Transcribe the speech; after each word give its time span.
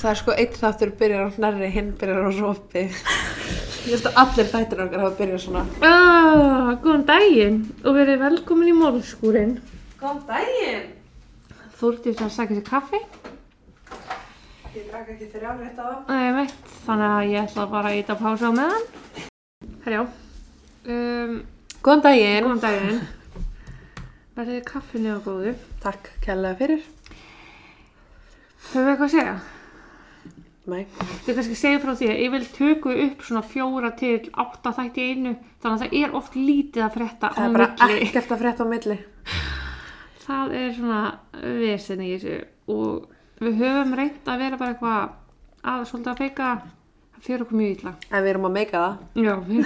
Það 0.00 0.10
er 0.10 0.16
sko 0.16 0.32
eitt 0.32 0.54
þáttur 0.56 0.90
byrjar 0.96 1.26
á 1.28 1.34
hnarri, 1.34 1.66
hinn 1.74 1.90
byrjar 2.00 2.24
á 2.24 2.32
sopi. 2.32 2.86
Ég 3.84 3.90
held 3.98 4.06
að 4.08 4.20
allir 4.22 4.46
þættir 4.48 4.80
okkar 4.86 5.02
hafa 5.04 5.18
byrjað 5.18 5.42
svona. 5.42 5.64
Ah, 5.84 6.70
góðan 6.80 7.04
daginn 7.08 7.58
og 7.84 7.98
verið 7.98 8.22
velkomin 8.22 8.70
í 8.72 8.76
málskúrin. 8.78 9.52
Góðan 10.00 10.22
daginn! 10.30 10.88
Þúrtið 11.80 12.24
að 12.24 12.32
sækja 12.38 12.56
sér 12.56 12.66
kaffi. 12.70 13.02
Ég 14.72 14.88
drakk 14.88 15.12
ekki 15.16 15.30
þeirri 15.34 15.52
árétt 15.52 15.80
á 15.80 15.84
það. 15.84 16.02
Það 16.08 16.56
þannig 16.86 17.08
að 17.10 17.28
ég 17.34 17.44
ætla 17.44 17.68
bara 17.76 17.92
að 17.92 18.00
íta 18.00 18.18
pása 18.24 18.48
á 18.48 18.52
meðan. 18.56 18.90
Herjá, 19.84 20.02
um, 20.96 21.38
Góðan 21.84 22.04
daginn! 22.08 22.48
góðan 22.48 22.64
daginn. 22.64 23.00
Verðið 24.40 24.66
kaffinu 24.72 25.16
og 25.18 25.24
góðu. 25.28 25.56
Takk 25.84 26.12
kærlega 26.24 26.60
fyrir. 26.64 26.84
Höfum 28.70 28.84
við 28.86 28.94
eitthvað 28.94 29.08
að 29.10 29.18
segja? 29.18 29.40
Nei. 30.70 30.82
Þið 31.26 31.34
kannski 31.38 31.56
segja 31.58 31.80
frá 31.82 31.92
því 31.98 32.06
að 32.12 32.20
ég 32.22 32.30
vil 32.34 32.44
töku 32.54 32.90
upp 33.06 33.22
svona 33.26 33.42
fjóra 33.50 33.90
til 33.98 34.18
átta 34.44 34.70
þætti 34.76 35.00
í 35.02 35.08
einu 35.14 35.32
þannig 35.62 35.74
að 35.74 35.80
það 35.84 35.96
er 36.00 36.10
oft 36.20 36.34
lítið 36.38 36.82
að 36.86 36.94
frétta 36.98 37.30
á 37.30 37.34
Það 37.34 37.46
er 37.46 37.54
bara 37.56 37.68
milli. 37.80 37.96
ekkert 38.06 38.30
að 38.36 38.42
frétta 38.44 38.62
á 38.62 38.72
milli. 38.74 38.98
Það 40.26 40.46
er 40.60 40.70
svona 40.76 41.00
vesinni 41.62 42.06
í 42.06 42.18
þessu 42.20 42.36
og 42.70 42.92
við 43.40 43.54
höfum 43.64 43.96
reynt 43.98 44.24
að 44.30 44.42
vera 44.44 44.60
bara 44.60 44.70
eitthvað 44.76 45.00
að 45.72 45.80
svolítið 45.90 46.12
að 46.12 46.20
feika 46.22 46.46
það 46.60 47.24
fyrir 47.26 47.42
okkur 47.46 47.58
mjög 47.60 47.72
illa. 47.78 47.92
En 48.10 48.22
við 48.24 48.30
erum 48.34 48.48
að 48.50 48.56
meika 48.60 48.76
það. 48.84 48.94
Já, 49.26 49.34
við... 49.50 49.64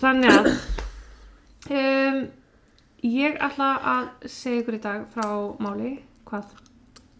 Þannig 0.00 0.30
að 0.34 0.46
um, 1.70 2.18
ég 3.04 3.36
ætla 3.44 3.70
að 3.94 4.28
segja 4.32 4.62
ykkur 4.62 4.78
í 4.78 4.82
dag 4.84 5.02
frá 5.14 5.26
máli, 5.62 5.96
hvað? 6.28 6.44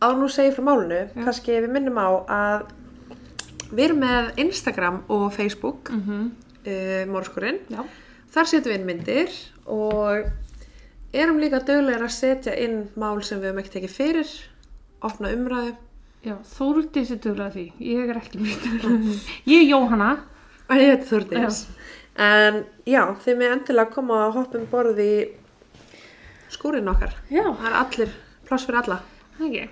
Á 0.05 0.09
nú 0.17 0.29
segið 0.33 0.57
frá 0.59 0.65
málunu, 0.71 1.03
kannski 1.25 1.59
við 1.65 1.71
minnum 1.75 2.01
á 2.01 2.09
að 2.29 2.65
við 3.75 3.85
erum 3.89 4.01
með 4.05 4.33
Instagram 4.45 5.03
og 5.09 5.29
Facebook, 5.35 5.91
mm 5.91 6.01
Mhm. 6.01 6.31
uh, 6.67 7.05
Mórskurinn. 7.12 7.59
Já. 7.71 7.85
Þar 8.35 8.47
setjum 8.51 8.73
við 8.73 8.79
inn 8.81 8.87
myndir 8.89 9.31
og 9.67 10.27
erum 11.15 11.39
líka 11.39 11.61
döglegir 11.65 12.03
að 12.03 12.11
setja 12.11 12.55
inn 12.59 12.89
mál 12.97 13.23
sem 13.23 13.41
við 13.41 13.53
höfum 13.53 13.61
ekki 13.62 13.75
tekið 13.79 13.91
fyrir, 13.95 14.31
opna 15.03 15.29
umræðu. 15.31 15.77
Já, 16.25 16.37
Þórdís 16.57 17.11
er 17.12 17.17
duglega 17.21 17.53
því, 17.53 17.65
ég 17.85 18.09
er 18.11 18.17
ekki. 18.17 18.39
Ég 19.53 19.61
er 19.61 19.69
Jóhanna. 19.69 20.11
Og 20.71 20.77
ég 20.81 20.95
heiti 20.95 21.09
Þúrdís. 21.11 21.67
En 22.17 22.65
já, 22.89 23.03
þið 23.25 23.37
með 23.37 23.53
endilega 23.59 23.93
koma 23.93 24.23
að 24.27 24.33
hoppa 24.39 24.59
um 24.59 24.67
borð 24.71 24.99
í 25.05 25.11
skúrin 26.55 26.91
okkar. 26.91 27.14
Já. 27.30 27.44
Það 27.50 27.69
er 27.70 27.78
allir, 27.83 28.16
pláss 28.48 28.69
fyrir 28.69 28.83
alla. 28.84 29.00
Ekki. 29.41 29.69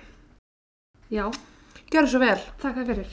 Já, 1.13 1.27
Gjörðu 1.93 2.09
svo 2.09 2.19
vel. 2.23 2.39
þakka 2.61 2.83
fyrir. 2.87 3.09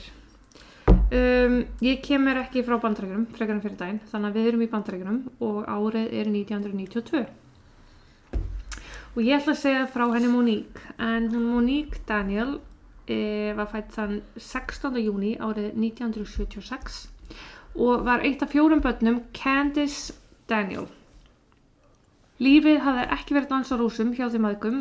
Um, 1.11 1.57
ég 1.83 1.99
kemur 2.01 2.39
ekki 2.39 2.63
frá 2.65 2.77
bandarækjunum, 2.81 3.27
frekar 3.35 3.57
en 3.57 3.61
fyrir 3.61 3.77
daginn, 3.77 3.99
þannig 4.09 4.29
að 4.31 4.37
við 4.39 4.47
erum 4.49 4.63
í 4.63 4.67
bandarækjunum 4.71 5.17
og 5.43 5.57
árið 5.69 6.15
er 6.17 6.29
1992. 6.31 7.21
Og 9.11 9.19
ég 9.21 9.35
ætla 9.35 9.53
að 9.53 9.59
segja 9.59 9.89
frá 9.91 10.05
henni 10.15 10.31
Monique, 10.31 10.81
en 10.97 11.27
hún 11.33 11.49
Monique 11.51 11.99
Daniel 12.07 12.55
e, 13.05 13.51
var 13.57 13.67
fætt 13.73 13.91
þann 13.97 14.21
16. 14.39 14.97
júni 15.03 15.35
árið 15.35 15.75
1976 15.75 17.03
og 17.75 18.07
var 18.07 18.23
eitt 18.25 18.41
af 18.41 18.55
fjórum 18.55 18.81
börnum 18.81 19.21
Candice 19.35 20.15
Daniel. 20.49 20.87
Lífið 22.41 22.79
hafði 22.85 23.05
ekki 23.17 23.35
verið 23.37 23.51
dans 23.51 23.69
á 23.69 23.75
rúsum 23.77 24.15
hjá 24.17 24.25
þeim 24.33 24.47
aðgum, 24.49 24.79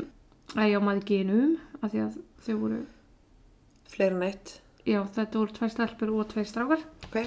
eða 0.57 0.69
hjá 0.71 0.81
maðginum, 0.87 1.51
af 1.83 1.93
því 1.93 2.03
að 2.07 2.19
þau 2.47 2.55
voru, 2.63 2.81
Fleiri 3.91 4.17
en 4.17 4.23
eitt. 4.31 4.55
já 4.87 5.01
þetta 5.13 5.39
voru 5.39 5.53
tvær 5.59 5.71
stelpur 5.75 6.13
og 6.17 6.29
tvær 6.31 6.47
strákar. 6.49 6.83
Ok. 7.11 7.19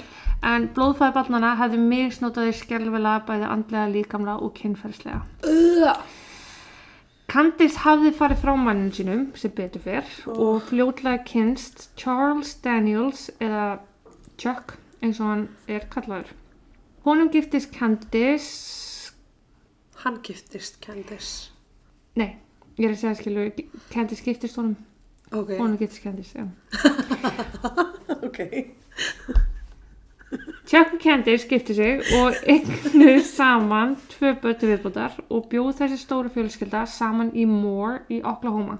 En 0.41 0.67
blóðfæði 0.73 1.13
barnana 1.19 1.53
hefði 1.59 1.79
misnótaði 1.83 2.53
skelvilega 2.57 3.25
bæði 3.27 3.49
andlega, 3.51 3.91
líkamlega 3.93 4.41
og 4.41 4.53
kynferðslega. 4.57 5.21
Uh. 5.45 6.21
Candice 7.33 7.79
hafði 7.81 8.11
farið 8.13 8.41
frá 8.43 8.53
mannin 8.59 8.91
sínum 8.93 9.21
sem 9.39 9.51
betur 9.55 9.81
fyrr 9.81 10.09
og 10.33 10.63
fljótlega 10.67 11.23
kynst 11.25 11.87
Charles 11.97 12.51
Daniels 12.61 13.29
eða 13.41 13.79
Chuck 14.37 14.75
eins 15.01 15.19
og 15.21 15.29
hann 15.29 15.45
er 15.67 15.85
kallaður. 15.93 16.29
Honum 17.05 17.29
giftist 17.33 17.71
Candice, 17.75 18.45
Hann 20.03 20.19
giftist 20.23 20.81
Candice. 20.83 21.49
nei, 22.19 22.35
ég 22.77 22.85
er 22.89 22.93
að 22.95 22.99
segja 23.03 23.15
skilu, 23.21 23.45
Candice 23.93 24.23
giftist 24.25 24.57
honum, 24.59 24.75
Ok. 25.31 25.53
honum 25.59 25.77
giftist 25.79 26.03
Candice, 26.03 26.33
já. 26.39 26.47
Ok. 28.27 28.39
Chuck 30.65 30.93
og 30.95 30.99
Candice 31.03 31.43
skipti 31.45 31.73
sig 31.77 31.99
og 32.19 32.33
eignuð 32.49 33.19
saman 33.27 33.95
tvö 34.09 34.31
bötu 34.41 34.69
viðbútar 34.71 35.19
og 35.29 35.45
bjóð 35.51 35.75
þessi 35.81 35.99
stóru 36.01 36.31
fjölskylda 36.33 36.85
saman 36.89 37.29
í 37.37 37.43
Moore 37.45 37.99
í 38.09 38.21
Oklahoma. 38.25 38.79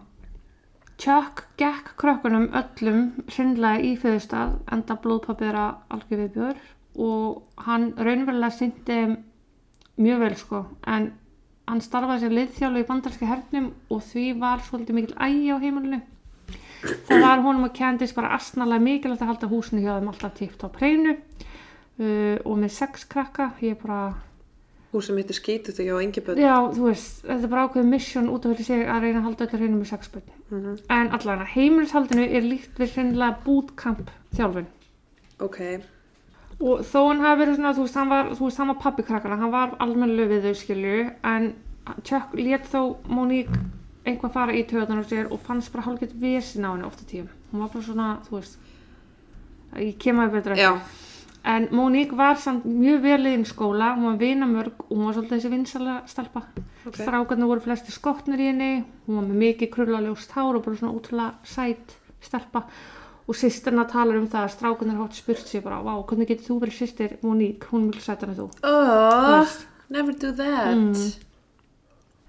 Chuck 0.98 1.44
gekk 1.60 1.92
krökkunum 2.00 2.48
öllum 2.58 3.04
hreinlega 3.28 3.84
í 3.86 3.94
föðustað 4.02 4.56
enda 4.74 4.98
blóðpappi 5.04 5.46
þeirra 5.46 5.68
algjör 5.94 6.24
viðbjör 6.24 6.64
og 7.06 7.66
hann 7.68 7.92
raunverulega 7.98 8.58
syndi 8.58 9.00
mjög 9.98 10.20
vel 10.20 10.36
sko 10.36 10.66
en 10.88 11.12
hann 11.68 11.82
starfaði 11.82 12.26
sér 12.26 12.34
liðþjálu 12.38 12.82
í 12.84 12.88
bandarska 12.88 13.26
hernum 13.30 13.72
og 13.90 14.02
því 14.04 14.26
var 14.40 14.60
svolítið 14.66 14.94
mikil 14.98 15.16
ægi 15.16 15.52
á 15.54 15.58
heimilinu. 15.64 16.02
Það 17.08 17.22
var 17.24 17.40
honum 17.46 17.64
og 17.64 17.74
Candice 17.78 18.14
bara 18.16 18.34
astnalega 18.36 18.84
mikilvægt 18.84 19.22
að 19.24 19.30
halda 19.32 19.48
húsinu 19.48 19.82
hjá 19.86 19.94
þeim 20.00 20.10
alltaf 20.12 20.34
típt 20.36 20.66
á 20.66 20.68
preinu 20.68 21.14
uh, 21.16 22.38
og 22.44 22.58
með 22.60 22.72
sex 22.76 23.06
krakka 23.08 23.52
ég 23.64 23.78
bara, 23.82 24.14
Hún 24.94 25.02
sem 25.02 25.16
heitir 25.18 25.34
Skítut 25.34 25.80
og 25.80 25.86
ég 25.88 25.96
á 25.96 26.04
engi 26.04 26.22
bönn. 26.22 26.38
já 26.38 26.54
þú 26.76 26.84
veist 26.90 27.24
þetta 27.24 27.44
er 27.48 27.50
bara 27.50 27.64
ákveðið 27.70 27.88
mission 27.90 28.28
út 28.30 28.44
af 28.46 28.52
fyrir 28.54 28.66
sig 28.68 28.84
að 28.86 29.02
reyna 29.08 29.20
að 29.22 29.26
halda 29.30 29.46
öllu 29.48 29.58
hreinu 29.62 29.80
með 29.80 29.90
sex 29.94 30.12
börn 30.14 30.30
Mhm. 30.52 30.76
en 30.90 31.10
allavega 31.16 31.48
heimilishaldinu 31.56 32.28
er 32.30 32.42
líkt 32.46 32.78
við 32.78 32.92
hreinlega 32.94 33.38
bootcamp 33.46 34.12
þjálfun 34.36 34.68
Ok. 35.40 35.58
Og 36.64 36.82
þó 36.88 37.00
hann 37.10 37.24
hafi 37.24 37.42
verið 37.44 37.60
svona 37.60 37.76
þú 37.76 37.86
veist 37.86 38.00
hann 38.00 38.12
var, 38.14 38.34
þú 38.34 38.48
veist 38.48 38.62
hann 38.62 38.72
var 38.72 38.82
pappi 38.84 39.06
krakkana 39.08 39.40
hann 39.42 39.54
var 39.54 39.78
almennileg 39.84 40.32
við 40.32 40.50
þau 40.50 40.60
skilju 40.64 41.06
en 41.34 41.54
Chuck 42.08 42.36
lét 42.40 42.68
þó 42.72 42.82
Monique 43.12 43.62
einhvað 44.08 44.36
fara 44.36 44.56
í 44.56 44.66
töðan 44.68 45.04
á 45.04 45.06
sér 45.08 45.32
og 45.32 45.42
fannst 45.44 45.74
bara 45.74 45.88
hálfgett 45.88 46.16
vesin 46.20 46.68
á 46.68 46.72
henni 46.72 46.88
ofta 46.88 47.08
tíum 47.08 47.28
hún 47.52 47.66
var 47.66 47.74
bara 47.74 47.88
svona, 47.88 48.12
þú 48.28 48.38
veist 48.40 48.60
ég 49.82 49.98
kem 50.00 50.22
að 50.24 50.38
betra 50.38 50.60
Já. 50.60 50.72
En 51.44 51.68
Monique 51.76 52.16
var 52.16 52.38
samt 52.40 52.64
mjög 52.64 53.02
velið 53.04 53.42
í 53.42 53.48
skóla, 53.50 53.90
hún 53.98 54.06
var 54.08 54.20
vinamörg 54.22 54.86
og 54.86 54.94
hún 54.94 55.10
var 55.10 55.16
svolítið 55.18 55.34
þessi 55.36 55.50
vinsala 55.52 55.96
stelpa. 56.08 56.46
Ok. 56.88 57.02
Strákarnir 57.02 57.50
voru 57.50 57.64
flesti 57.66 57.92
skotnir 57.92 58.40
í 58.40 58.48
henni, 58.48 58.70
hún 59.04 59.18
var 59.20 59.26
með 59.28 59.42
mikið 59.42 59.72
krullaljóst 59.74 60.32
hár 60.38 60.56
og 60.56 60.64
bara 60.64 60.80
svona 60.80 60.96
útrúlega 60.96 61.34
sæt 61.44 61.98
stelpa. 62.24 62.64
Og 63.24 63.38
sýsterna 63.40 63.86
talar 63.88 64.20
um 64.20 64.28
það 64.28 64.48
að 64.48 64.56
strákarnir 64.58 64.98
hátt 65.00 65.16
spurt 65.16 65.48
sig 65.48 65.64
bara, 65.64 65.82
vá, 65.86 65.94
hvernig 66.04 66.28
getur 66.28 66.50
þú 66.50 66.58
verið 66.66 66.80
sýstir 66.80 67.14
Monique, 67.24 67.70
hún 67.72 67.86
mjög 67.88 68.02
sætar 68.04 68.34
en 68.34 68.40
þú. 68.42 68.48
Oh, 68.68 69.54
never 69.90 70.12
do 70.12 70.34
that. 70.36 70.74
Mm. 70.76 71.14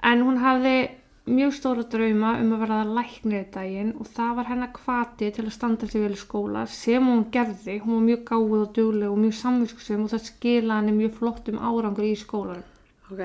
En 0.05 0.23
hún 0.23 0.39
hafði 0.39 0.77
mjög 1.25 1.55
stóra 1.57 1.83
drauma 1.89 2.35
um 2.37 2.53
að 2.53 2.63
verða 2.67 2.79
læknir 2.99 3.47
í 3.47 3.51
daginn 3.55 3.93
og 3.97 4.09
það 4.13 4.33
var 4.39 4.49
hennar 4.51 4.73
kvati 4.77 5.31
til 5.33 5.47
að 5.47 5.55
standa 5.57 5.89
sig 5.89 6.05
vel 6.05 6.13
í 6.13 6.21
skóla 6.21 6.67
sem 6.69 7.07
hún 7.09 7.27
gerði. 7.33 7.79
Hún 7.81 7.97
var 7.97 8.07
mjög 8.11 8.25
gáð 8.29 8.57
og 8.59 8.73
dugleg 8.77 9.11
og 9.11 9.21
mjög 9.23 9.37
samvinskusum 9.41 10.05
og 10.05 10.13
það 10.13 10.27
skila 10.29 10.81
henni 10.81 10.97
mjög 10.99 11.19
flottum 11.19 11.59
árangur 11.59 12.07
í 12.07 12.15
skólanum. 12.21 12.67
Ok. 13.09 13.23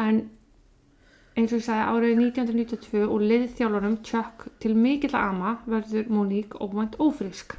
En 0.00 0.22
eins 1.40 1.54
og 1.54 1.60
ég 1.60 1.66
sagði 1.66 1.88
árið 1.90 2.22
1992 2.28 3.04
og 3.06 3.26
liðþjálfarum 3.26 3.98
Chuck 4.06 4.46
til 4.62 4.76
mikill 4.76 5.16
ama 5.16 5.56
verður 5.66 6.10
Monique 6.12 6.60
óvænt 6.60 6.98
ófrísk. 7.00 7.56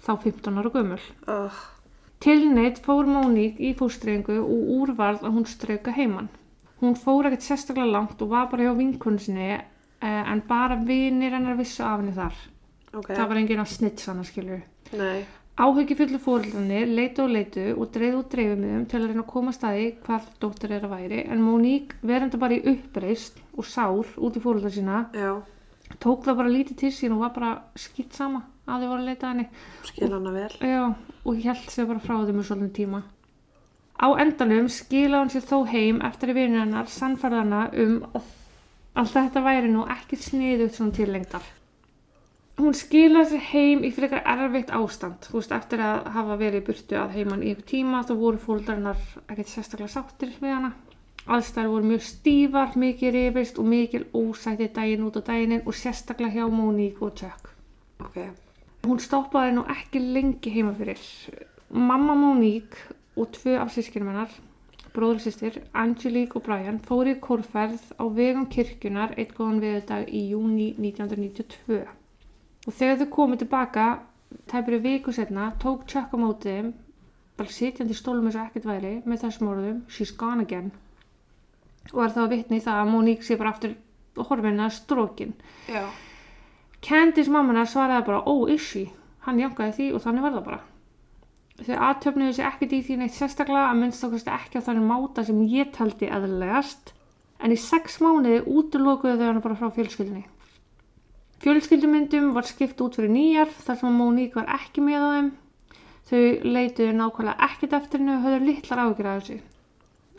Þá 0.00 0.12
15 0.24 0.58
ára 0.58 0.72
gömul. 0.74 1.02
Oh. 1.30 1.60
Tilneitt 2.20 2.82
fór 2.84 3.08
Móník 3.08 3.60
í 3.64 3.72
fóstrengu 3.76 4.36
og 4.42 4.70
úrvarð 4.76 5.22
að 5.24 5.36
hún 5.38 5.46
strauka 5.48 5.94
heimann. 5.96 6.28
Hún 6.80 6.96
fór 6.96 7.28
ekkert 7.28 7.46
sérstaklega 7.46 7.88
langt 7.88 8.20
og 8.20 8.32
var 8.32 8.50
bara 8.52 8.66
hjá 8.66 8.74
vinkunni 8.76 9.22
sinni 9.24 9.46
eh, 9.54 9.62
en 10.02 10.42
bara 10.48 10.76
vinir 10.84 11.32
hennar 11.36 11.56
vissu 11.56 11.84
af 11.84 12.00
henni 12.00 12.12
þar. 12.16 12.36
Ok. 12.92 13.08
Það 13.12 13.26
var 13.30 13.40
enginn 13.40 13.62
að 13.62 13.72
snitts 13.72 14.10
hana 14.10 14.24
skilur. 14.28 14.60
Nei. 15.00 15.24
Áhyggjufullu 15.60 16.18
fóreldarnir 16.22 16.86
leitu 16.88 17.24
og 17.26 17.32
leitu 17.34 17.64
og 17.74 17.90
dreifðu 17.92 18.54
með 18.56 18.70
þeim 18.70 18.84
til 18.88 19.00
að 19.00 19.06
reyna 19.10 19.24
að 19.24 19.32
koma 19.32 19.52
að 19.52 19.56
staði 19.58 19.88
hvað 20.06 20.28
dóttir 20.40 20.72
er 20.76 20.86
að 20.86 20.94
væri 20.94 21.18
en 21.26 21.42
Móník 21.44 21.96
verandi 22.06 22.40
bara 22.40 22.56
í 22.56 22.62
uppreist 22.74 23.40
og 23.58 23.68
sár 23.68 24.14
út 24.16 24.38
í 24.38 24.40
fóreldar 24.40 24.72
sína 24.72 25.02
Já. 25.12 25.42
tók 25.98 26.24
það 26.24 26.40
bara 26.40 26.54
lítið 26.54 26.80
til 26.80 26.92
sín 26.96 27.16
og 27.16 27.26
var 27.26 27.34
bara 27.36 27.52
skitt 27.76 28.16
sama 28.16 28.44
að 28.64 28.84
þau 28.84 28.90
voru 28.92 29.02
að 29.02 29.08
leita 29.10 29.26
að 29.26 29.32
henni 29.34 29.46
Skil 29.90 30.12
hana 30.14 30.34
vel. 30.34 30.50
Já, 30.62 30.82
og 31.26 31.44
held 31.44 31.70
sér 31.74 31.88
bara 31.90 32.04
frá 32.04 32.16
þeim 32.24 32.40
í 32.40 32.46
svolítið 32.46 32.74
tíma. 32.80 33.02
Á 34.00 34.08
endanum 34.22 34.68
skila 34.72 35.20
hann 35.20 35.32
sér 35.32 35.44
þó 35.44 35.56
heim 35.68 36.00
eftir 36.06 36.32
að 36.32 36.40
vinur 36.40 36.62
hennar 36.64 36.88
sannfærðana 36.88 37.64
um 37.84 37.96
að 38.96 39.12
þetta 39.12 39.42
væri 39.44 39.72
nú 39.72 39.84
ekki 39.92 40.16
sniðugt 40.16 40.78
svona 40.78 40.96
til 40.96 41.10
lengdar. 41.12 41.44
Hún 42.60 42.74
skila 42.76 43.22
sér 43.24 43.40
heim 43.54 43.84
í 43.88 43.90
frekar 43.96 44.20
erfitt 44.28 44.68
ástand, 44.76 45.22
þú 45.24 45.38
veist, 45.38 45.52
eftir 45.56 45.80
að 45.80 46.08
hafa 46.12 46.34
verið 46.36 46.64
burtu 46.66 46.96
að 47.00 47.14
heiman 47.16 47.40
í 47.40 47.54
ykkur 47.54 47.66
tíma 47.70 48.00
þá 48.04 48.10
voru 48.20 48.40
fóldarinnar 48.42 48.98
ekkert 49.32 49.48
sérstaklega 49.48 49.92
sáttir 49.94 50.34
við 50.42 50.52
hana. 50.52 50.70
Aðstæður 51.24 51.70
voru 51.72 51.88
mjög 51.88 52.02
stífar, 52.04 52.74
mikið 52.82 53.14
rifist 53.16 53.60
og 53.62 53.68
mikil 53.70 54.02
ósætti 54.12 54.68
daginn 54.76 55.06
út 55.06 55.16
á 55.16 55.22
daginn 55.30 55.62
og 55.62 55.78
sérstaklega 55.78 56.34
hjá 56.34 56.52
Monique 56.52 57.00
og 57.06 57.14
Chuck. 57.16 57.48
Ok. 58.04 58.18
Hún 58.84 59.00
stoppaði 59.00 59.54
nú 59.56 59.64
ekki 59.76 60.02
lengi 60.18 60.52
heima 60.52 60.74
fyrir. 60.76 61.06
Mamma 61.72 62.18
Monique 62.18 62.92
og 63.16 63.30
tvö 63.38 63.56
af 63.62 63.72
sískinum 63.72 64.10
hennar, 64.12 64.34
bróðursýstir, 64.92 65.62
Angelique 65.72 66.36
og 66.36 66.44
Brian, 66.44 66.82
fóru 66.84 67.16
í 67.16 67.22
kórferð 67.24 67.88
á 67.96 68.04
vegum 68.04 68.50
kirkjunar 68.52 69.16
eitt 69.16 69.32
góðan 69.38 69.64
veðudag 69.64 70.12
í 70.12 70.26
júni 70.34 70.74
1992. 70.76 71.99
Og 72.68 72.76
þegar 72.76 73.00
þau 73.00 73.10
komið 73.14 73.42
tilbaka, 73.44 73.86
tæpiri 74.50 74.80
viku 74.84 75.14
setna, 75.16 75.50
tók 75.62 75.86
Chuck 75.88 76.12
á 76.12 76.16
mótið 76.20 76.56
þeim, 76.56 76.70
bara 77.40 77.54
sitjandi 77.56 77.96
í 77.96 77.98
stólum 77.98 78.28
eins 78.28 78.36
og 78.36 78.46
ekkert 78.46 78.68
væri, 78.68 78.94
með 79.08 79.22
þessum 79.24 79.52
orðum, 79.54 79.78
she's 79.88 80.12
gone 80.12 80.44
again. 80.44 80.70
Og 81.94 82.02
er 82.04 82.12
þá 82.14 82.20
að 82.26 82.32
vitni 82.34 82.60
í 82.60 82.64
það 82.64 82.82
að 82.82 82.90
Monique 82.92 83.26
sé 83.26 83.38
bara 83.40 83.54
aftur 83.54 83.76
horfinna 84.20 84.68
strókin. 84.70 85.32
Já. 85.70 85.86
Candice 86.84 87.32
mammana 87.32 87.64
svaraði 87.68 88.06
bara, 88.10 88.20
ó, 88.28 88.34
is 88.52 88.64
she? 88.64 88.86
Hann 89.24 89.40
jankaði 89.40 89.76
því 89.76 89.88
og 89.96 90.04
þannig 90.04 90.26
var 90.26 90.36
það 90.36 90.46
bara. 90.50 90.60
Þau 91.60 91.74
aðtöfnuðu 91.86 92.34
sér 92.36 92.48
ekkert 92.48 92.72
í 92.72 92.80
því 92.84 92.94
neitt 93.00 93.16
sérstaklega 93.16 93.66
að 93.68 93.80
minnst 93.82 94.04
okkar 94.06 94.36
ekki 94.38 94.60
á 94.60 94.66
þannig 94.68 94.86
máta 94.88 95.24
sem 95.28 95.40
ég 95.48 95.72
taldi 95.76 96.08
eðlilegast 96.08 96.94
en 97.40 97.52
í 97.52 97.58
sex 97.60 97.98
mánuði 98.00 98.40
útlokuðu 98.48 99.18
þau 99.20 99.26
hana 99.26 99.42
bara 99.44 99.58
frá 99.58 99.68
fjölskyldinni. 99.76 100.24
Fjölskyldumyndum 101.40 102.32
var 102.36 102.48
skipt 102.48 102.80
út 102.84 102.98
fyrir 102.98 103.12
nýjar 103.14 103.52
þar 103.64 103.78
sem 103.80 103.96
Monique 103.96 104.36
var 104.36 104.50
ekki 104.58 104.84
með 104.84 105.04
á 105.04 105.08
þeim. 105.14 105.30
Þau 106.10 106.22
leituðu 106.56 106.94
nákvæmlega 106.98 107.48
ekkert 107.48 107.76
eftir 107.80 108.02
hennu 108.02 108.16
og 108.18 108.24
höfðu 108.26 108.46
litlar 108.48 108.82
ágjur 108.84 109.08
af 109.10 109.20
þessu. 109.20 109.38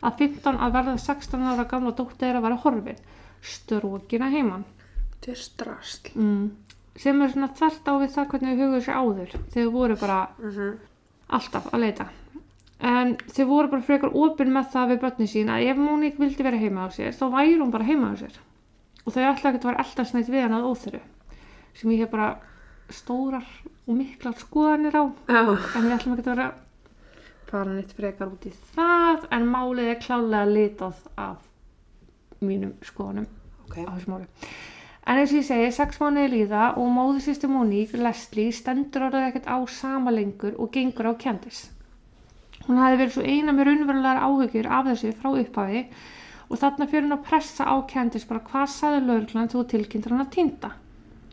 Að 0.02 0.22
15 0.24 0.62
að 0.66 0.76
verða 0.78 0.94
16 0.98 1.48
ára 1.52 1.66
gamla 1.70 1.94
þeirra 1.94 2.42
var 2.42 2.56
að 2.56 2.62
horfin, 2.64 3.02
strókina 3.42 4.30
heiman 4.32 4.64
Þetta 5.12 5.30
er 5.30 5.38
strasl. 5.38 6.08
mm. 6.14 6.46
sem 6.98 7.20
er 7.22 7.30
svona 7.30 7.52
þvert 7.54 7.86
á 7.86 7.94
við 8.02 8.14
það 8.16 8.32
hvernig 8.32 8.56
þau 8.56 8.62
hugðu 8.64 8.80
sér 8.82 8.98
áður 8.98 9.36
þau 9.54 9.66
voru 9.76 9.98
bara 10.00 10.18
Mm 10.42 10.72
alltaf 11.32 11.68
að 11.72 11.84
leita 11.86 12.08
en 12.82 13.14
þau 13.30 13.44
voru 13.48 13.70
bara 13.72 13.86
frekar 13.86 14.16
opinn 14.18 14.52
með 14.52 14.72
það 14.74 14.90
við 14.92 15.02
börnin 15.04 15.30
sín 15.30 15.52
að 15.52 15.68
ef 15.70 15.78
Móník 15.80 16.18
vildi 16.20 16.46
vera 16.46 16.58
heima 16.60 16.86
á 16.86 16.88
sér 16.92 17.14
þá 17.16 17.24
væri 17.32 17.58
hún 17.60 17.72
bara 17.74 17.86
heima 17.88 18.10
á 18.12 18.14
sér 18.20 18.38
og 19.04 19.14
þau 19.14 19.22
ætla 19.30 19.52
ekkert 19.52 19.64
að 19.64 19.70
vera 19.70 19.84
eldast 19.86 20.16
neitt 20.16 20.32
við 20.32 20.44
hann 20.44 20.56
að 20.58 20.66
óþöru 20.68 21.00
sem 21.78 21.90
ég 21.94 22.02
hef 22.04 22.10
bara 22.12 22.30
stórar 22.92 23.46
og 23.86 23.94
miklar 23.96 24.34
skoðanir 24.38 24.94
á 24.98 25.04
Já. 25.28 25.42
en 25.76 25.86
við 25.86 25.94
ætlum 25.96 26.16
ekki 26.16 26.24
að 26.26 26.32
vera 26.34 26.48
fara 27.52 27.72
neitt 27.76 27.92
frekar 27.96 28.30
út 28.32 28.44
í 28.48 28.52
það 28.74 29.26
en 29.36 29.48
málið 29.52 29.90
er 29.92 29.98
klálega 30.00 30.48
litað 30.48 31.00
af 31.20 31.42
mínum 32.40 32.72
skoðanum 32.84 33.26
Ok. 33.68 33.76
á 33.84 33.90
þessum 33.96 34.14
máli. 34.16 34.28
En 35.02 35.18
eins 35.18 35.32
og 35.34 35.38
ég 35.40 35.46
segi, 35.48 35.70
sex 35.74 35.98
mánuði 35.98 36.28
líða 36.30 36.64
og 36.78 36.88
móðursýstu 36.94 37.48
Monique, 37.50 37.98
Leslie, 37.98 38.52
stendur 38.54 39.08
orðið 39.08 39.24
ekkert 39.32 39.48
á 39.50 39.58
sama 39.66 40.12
lengur 40.14 40.54
og 40.62 40.70
gengur 40.74 41.08
á 41.10 41.14
Candice. 41.18 41.72
Hún 42.68 42.78
hafi 42.78 43.00
verið 43.00 43.16
svo 43.16 43.24
eina 43.26 43.52
með 43.56 43.66
raunverulegar 43.66 44.20
áhugjur 44.22 44.68
af 44.70 44.86
þessu 44.86 45.10
frá 45.18 45.32
upphafi 45.40 45.82
og 46.48 46.60
þarna 46.60 46.86
fyrir 46.86 47.08
hún 47.08 47.16
að 47.16 47.24
pressa 47.26 47.66
á 47.66 47.74
Candice 47.90 48.28
bara 48.30 48.44
hvað 48.46 48.68
saði 48.70 49.00
lauruglan 49.08 49.50
þú 49.50 49.64
tilkynntur 49.72 50.14
hann 50.14 50.22
að 50.26 50.30
týnda. 50.36 50.70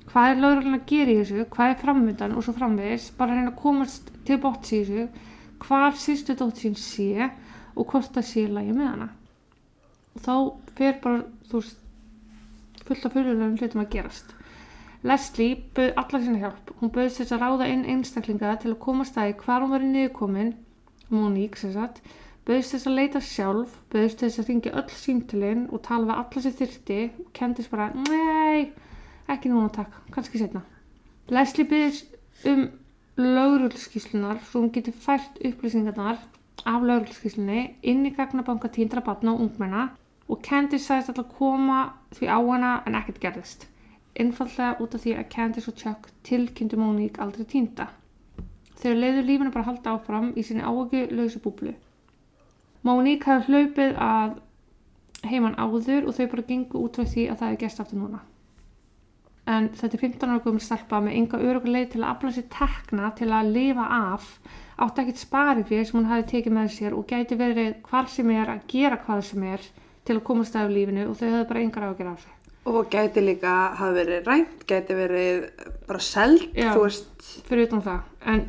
Hvað 0.10 0.32
er 0.32 0.40
lauruglan 0.42 0.80
að 0.80 0.88
gera 0.90 1.14
í 1.14 1.18
þessu, 1.20 1.44
hvað 1.54 1.72
er 1.72 1.82
framöndan 1.84 2.32
og 2.34 2.46
svo 2.46 2.56
framvegis, 2.58 3.12
bara 3.18 3.36
reyna 3.36 3.52
að 3.52 3.60
komast 3.62 4.10
til 4.26 4.40
bóts 4.42 4.74
í 4.74 4.80
þessu, 4.88 5.28
hvar 5.62 6.00
sýstu 6.02 6.36
dótt 6.40 6.64
sín 6.64 6.78
sé 6.80 7.28
og 7.76 7.86
hvort 7.92 8.16
það 8.16 8.26
sé 8.32 8.48
lægi 8.50 8.74
með 8.74 8.90
hana. 8.90 9.10
Og 10.16 10.24
þá 10.26 10.34
fer 10.80 10.98
bara, 11.04 11.22
þú 11.52 11.62
veist, 11.62 11.86
fullt 12.88 13.06
af 13.06 13.14
fyrirlegum 13.14 13.60
hlutum 13.60 13.84
að 13.84 13.92
gerast. 13.94 14.34
Leslie 15.06 15.60
bauð 15.78 15.94
allar 16.02 16.26
sinna 16.26 16.42
hjálp. 16.42 16.74
Hún 16.80 16.92
bauðst 16.96 17.22
þess 17.22 17.36
að 17.36 17.44
ráða 17.46 17.70
inn 17.72 17.86
einstaklinga 17.94 18.56
til 18.64 18.74
að 18.74 18.82
koma 18.84 19.06
stæði 19.08 19.38
hvar 19.44 19.64
hún 19.64 19.76
var 19.76 19.86
í 19.86 19.94
niðurkomin, 19.94 20.52
Monique 21.14 21.62
sem 21.62 21.72
sagt, 21.78 22.02
bauðst 22.50 22.74
þess 22.76 22.90
að 22.90 22.98
leita 22.98 23.22
sjálf, 23.24 23.78
bauðst 23.94 24.26
þess 24.26 24.42
að 24.42 24.50
ringja 24.52 24.76
öll 24.82 24.92
símtölinn 25.04 25.64
og 25.70 25.86
tala 25.86 26.10
við 26.10 26.18
alla 26.18 26.44
sem 26.44 26.58
þyrti 26.60 27.00
og 27.24 27.32
kendist 27.38 27.72
bara, 27.72 27.92
nei, 28.10 28.74
ekki 29.30 29.52
núna 29.52 29.70
takk, 29.74 29.94
kannski 30.14 30.42
setna. 30.42 30.64
Leslie 31.30 31.68
bauðst 31.70 32.16
um 32.50 32.68
lauruglskíslunar 33.20 34.40
svo 34.48 34.64
hún 34.64 34.72
getur 34.74 34.96
fært 34.96 35.40
upplýsingarnar 35.46 36.22
af 36.66 36.86
lauruglskíslunni 36.90 37.66
inn 37.92 38.06
í 38.08 38.14
gagnabanka 38.16 38.72
tíndra 38.76 39.04
batna 39.06 39.34
og 39.36 39.44
ungmenna 39.46 39.90
og 40.30 40.42
Candice 40.46 40.86
sagðist 40.86 41.12
alltaf 41.14 41.36
koma 41.38 41.80
því 42.16 42.30
á 42.30 42.38
hana 42.38 42.72
en 42.86 42.98
ekkert 43.00 43.22
gerðist. 43.24 43.68
Einfallega 44.20 44.78
út 44.84 44.96
af 44.96 45.04
því 45.04 45.16
að 45.18 45.30
Candice 45.36 45.72
og 45.72 45.78
Chuck 45.82 46.10
tilkynntu 46.28 46.78
Monique 46.80 47.22
aldrei 47.24 47.46
týnda. 47.50 47.90
Þau 48.80 48.94
leiðu 48.96 49.26
lífinu 49.28 49.52
bara 49.52 49.68
halda 49.68 49.96
áfram 49.98 50.32
í 50.38 50.46
sinni 50.46 50.64
áhugi 50.64 51.08
lausu 51.12 51.42
búblu. 51.44 51.74
Monique 52.88 53.28
hafði 53.28 53.52
hlaupið 53.52 53.98
að 54.00 54.38
heiman 55.28 55.58
áður 55.60 56.08
og 56.08 56.16
þau 56.16 56.28
bara 56.32 56.48
gengu 56.52 56.84
út 56.86 56.96
frá 56.96 57.06
því 57.06 57.26
að 57.28 57.40
það 57.42 57.50
hefði 57.50 57.64
gæst 57.66 57.82
aftur 57.84 58.00
núna. 58.00 58.22
En 59.50 59.70
þetta 59.74 59.98
er 59.98 60.02
15 60.06 60.30
ára 60.30 60.42
gömul 60.46 60.62
stelpa 60.62 61.00
með 61.02 61.16
enga 61.18 61.42
öruguleið 61.42 61.92
til 61.94 62.02
að 62.04 62.10
afla 62.12 62.34
sér 62.36 62.50
tekna 62.54 63.12
til 63.18 63.30
að 63.34 63.54
lifa 63.56 63.86
af 63.96 64.28
átti 64.80 65.04
ekkert 65.04 65.22
spari 65.22 65.64
fyrir 65.68 65.88
sem 65.88 66.00
hún 66.00 66.10
hafi 66.10 66.28
tekið 66.30 66.56
með 66.56 66.74
sér 66.76 66.96
og 66.96 67.08
gæti 67.10 67.38
verið 67.40 67.72
hvar 67.90 68.10
sem 68.12 68.30
er 68.36 68.52
að 68.54 68.66
gera 68.72 69.00
hvað 69.06 69.24
sem 69.32 69.48
er 69.50 69.66
til 70.08 70.18
að 70.18 70.26
komast 70.30 70.58
af 70.58 70.72
lífinu 70.72 71.08
og 71.10 71.18
þau 71.20 71.28
höfðu 71.28 71.48
bara 71.50 71.64
engar 71.66 71.88
ágjör 71.90 72.12
á 72.14 72.16
sig. 72.22 72.36
Og 72.70 72.90
gæti 72.94 73.24
líka 73.24 73.54
hafa 73.80 73.92
verið 73.96 74.30
rænt, 74.30 74.66
gæti 74.70 74.98
verið 74.98 75.46
bara 75.88 76.02
seld, 76.04 76.50
Já. 76.54 76.74
Fyrir 77.50 77.68
utan 77.68 77.86
það. 77.86 78.02
En 78.26 78.44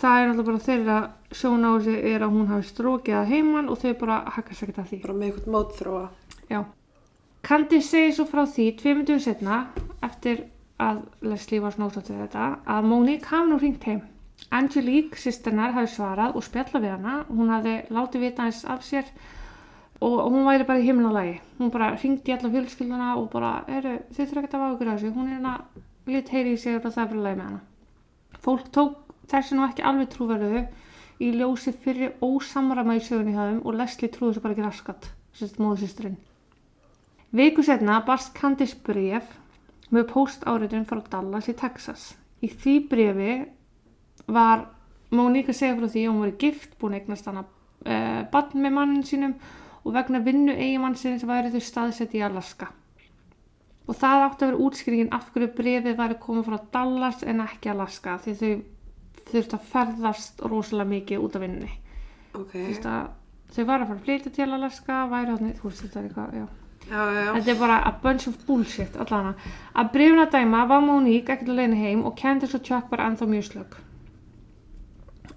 það 0.00 0.20
er 0.20 0.30
alltaf 0.30 0.48
bara 0.50 0.64
þeirra 0.68 0.98
sjón 1.34 1.66
á 1.66 1.72
sig 1.84 2.08
er 2.12 2.24
að 2.26 2.34
hún 2.34 2.50
hafi 2.50 2.70
strókið 2.70 3.20
að 3.20 3.30
heiman 3.32 3.68
og 3.70 3.80
þau 3.82 3.92
bara 4.00 4.22
hakkast 4.36 4.66
ekkert 4.66 4.82
að 4.82 4.90
því. 4.90 5.02
Bara 5.06 5.18
með 5.18 5.30
eitthvað 5.30 5.54
mótþróa. 5.54 6.08
Já. 6.50 6.60
Candice 7.44 7.90
segir 7.90 8.14
svo 8.16 8.24
frá 8.24 8.46
því 8.48 8.64
tveimundum 8.80 9.18
setna 9.20 9.56
eftir 10.06 10.46
að 10.80 11.02
Leslie 11.28 11.60
var 11.60 11.74
snósátt 11.74 12.08
við 12.08 12.22
þetta 12.22 12.44
að 12.72 12.86
Monique 12.88 13.28
hafi 13.28 13.50
nú 13.50 13.58
hringt 13.60 13.84
heim. 13.84 14.00
Angelique, 14.48 15.20
sýsternar, 15.20 15.74
hafi 15.76 15.92
svarað 15.92 16.38
og 16.38 16.46
spjalla 16.46 16.80
við 16.80 16.94
hana. 16.94 17.18
Hún 17.28 17.52
hafi 17.52 17.74
látið 17.92 18.24
vita 18.24 18.46
eins 18.48 18.62
af 18.64 18.80
sér 18.86 19.12
og 20.00 20.32
hún 20.32 20.48
væri 20.48 20.64
bara 20.70 20.80
í 20.80 20.88
himnalagi. 20.88 21.36
Hún 21.60 21.74
bara 21.76 21.92
hringdi 22.00 22.32
í 22.32 22.36
alla 22.38 22.52
fjölskylduna 22.56 23.12
og 23.20 23.30
bara, 23.36 23.54
eru, 23.68 23.94
þið 24.16 24.32
þurfa 24.32 24.46
ekki 24.46 24.56
að 24.56 24.64
vaga 24.64 24.74
ykkur 24.78 24.88
á 24.88 24.94
þessu. 24.96 25.14
Hún 25.14 25.28
er 25.28 25.36
hérna, 25.36 25.54
lit 26.08 26.34
heyri 26.34 26.56
í 26.56 26.60
sig 26.64 26.80
og 26.80 26.88
það 26.88 27.04
er 27.04 27.12
bara 27.12 27.24
lagi 27.28 27.42
með 27.42 27.48
hana. 27.50 27.64
Fólk 28.44 28.68
tók 28.72 29.16
þessi 29.28 29.58
nú 29.58 29.68
ekki 29.68 29.84
alveg 29.84 30.14
trúverðu 30.16 30.68
í 31.20 31.34
ljósi 31.36 31.76
fyrir 31.76 32.16
ósamrama 32.24 32.96
í 32.96 33.04
sögunni 33.04 33.36
þeim 33.36 33.60
og 33.60 33.76
Leslie 33.76 34.08
trúði 34.08 34.32
þessu 34.32 34.48
bara 34.48 34.56
ekki 34.56 34.70
raskat, 34.70 35.10
sérst 35.36 35.60
móðsýsturinn. 35.60 36.22
Viku 37.34 37.64
setna 37.66 37.98
barst 38.06 38.30
Candice 38.36 38.76
bref 38.86 39.32
með 39.90 40.06
póstáritun 40.12 40.86
frá 40.86 41.00
Dallas 41.10 41.48
í 41.50 41.54
Texas. 41.58 42.12
Í 42.38 42.50
því 42.52 42.74
brefi 42.90 43.34
var 44.30 44.68
Móníka 45.14 45.54
segja 45.54 45.74
frá 45.78 45.88
því 45.88 46.04
að 46.04 46.12
hún 46.12 46.22
var 46.22 46.32
gift, 46.38 46.78
búin 46.78 46.96
eignast 46.98 47.26
hana 47.26 47.42
uh, 47.42 48.22
barn 48.30 48.62
með 48.62 48.74
mannin 48.76 49.04
sínum 49.06 49.34
og 49.82 49.92
vegna 49.96 50.22
vinnu 50.24 50.54
eigimannsins 50.54 51.26
væri 51.26 51.52
þau 51.52 51.62
staðsett 51.62 52.14
í 52.14 52.22
Alaska. 52.24 52.70
Og 53.84 53.98
það 53.98 54.24
átti 54.28 54.46
að 54.46 54.52
vera 54.52 54.64
útskýringin 54.64 55.12
af 55.12 55.28
hverju 55.34 55.50
brefið 55.58 55.98
væri 55.98 56.18
komið 56.22 56.48
frá 56.48 56.58
Dallas 56.78 57.22
en 57.26 57.42
ekki 57.44 57.74
Alaska 57.74 58.16
því 58.24 58.38
þau 58.40 58.52
þurfti 59.32 59.58
að 59.58 59.70
ferðast 59.74 60.44
rosalega 60.46 60.92
mikið 60.94 61.26
út 61.26 61.36
af 61.36 61.44
vinnunni. 61.44 61.72
Ok. 62.34 62.54
Þú 62.54 62.66
veist 62.70 62.88
að 62.90 63.08
þau 63.54 63.64
var 63.64 63.80
að 63.82 63.88
fara 63.90 63.98
að 63.98 64.04
flytja 64.06 64.34
til 64.38 64.52
Alaska, 64.52 65.06
væri 65.10 65.34
hann, 65.34 65.56
þú 65.60 65.70
veist 65.72 65.84
þetta 65.84 66.00
er 66.00 66.08
eitthvað, 66.08 66.38
já. 66.40 66.63
Já, 66.90 67.00
já. 67.14 67.32
Þetta 67.34 67.50
er 67.50 67.58
bara 67.58 67.78
a 67.88 67.92
bunch 68.02 68.28
of 68.28 68.36
bullshit 68.46 68.96
allana. 69.00 69.34
Að 69.74 69.90
brifuna 69.94 70.26
dæma 70.30 70.66
var 70.68 70.82
Monique 70.84 71.32
ekkert 71.32 71.48
að 71.48 71.60
leina 71.62 71.78
heim 71.80 72.04
og 72.04 72.16
Candice 72.20 72.58
og 72.58 72.64
Chuck 72.66 72.90
var 72.92 73.02
ennþá 73.06 73.28
mjög 73.30 73.46
slögg. 73.48 73.78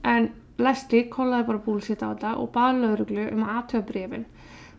En 0.04 0.30
Leslie 0.58 1.08
kollaði 1.14 1.48
bara 1.48 1.64
bullshit 1.64 2.04
á 2.04 2.12
þetta 2.12 2.34
og 2.42 2.52
baði 2.56 2.84
lauruglu 2.84 3.28
um 3.32 3.46
að 3.46 3.54
aðtöða 3.56 3.88
brifin. 3.92 4.26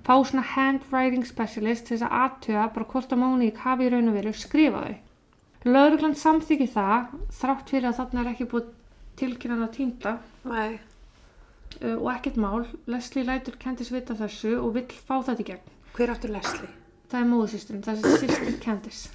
Fá 0.04 0.14
svona 0.24 0.44
handwriting 0.54 1.26
specialist 1.26 1.86
til 1.86 1.96
þess 1.96 2.08
að 2.08 2.18
aðtöða 2.22 2.66
bara 2.74 2.90
hvort 2.92 3.14
að 3.14 3.22
Monique 3.22 3.64
hafi 3.64 3.88
í 3.88 3.92
raun 3.92 4.10
og 4.12 4.18
veru 4.18 4.34
skrifað 4.34 4.88
þau. 4.88 4.98
Lauruglan 5.68 6.14
samþykki 6.16 6.68
það 6.72 7.16
þrátt 7.40 7.72
fyrir 7.72 7.88
að 7.90 7.98
þarna 7.98 8.22
er 8.22 8.30
ekki 8.32 8.46
búið 8.52 8.68
tilkynnan 9.18 9.64
að 9.66 9.74
týnda. 9.78 10.14
Uh, 11.82 11.96
og 11.98 12.06
ekkert 12.12 12.38
mál. 12.40 12.62
Leslie 12.88 13.26
lætur 13.26 13.58
Candice 13.60 13.94
vita 13.94 14.16
þessu 14.18 14.54
og 14.60 14.72
vill 14.76 14.88
fá 14.92 15.18
þetta 15.18 15.44
í 15.44 15.48
gegn. 15.50 15.74
Hver 15.98 16.12
áttu 16.14 16.28
Leslie? 16.30 16.68
Það 17.10 17.20
er 17.20 17.30
móðusýsturinn, 17.32 17.80
það 17.82 17.96
er 18.04 18.20
sýstur 18.22 18.58
Candice. 18.62 19.14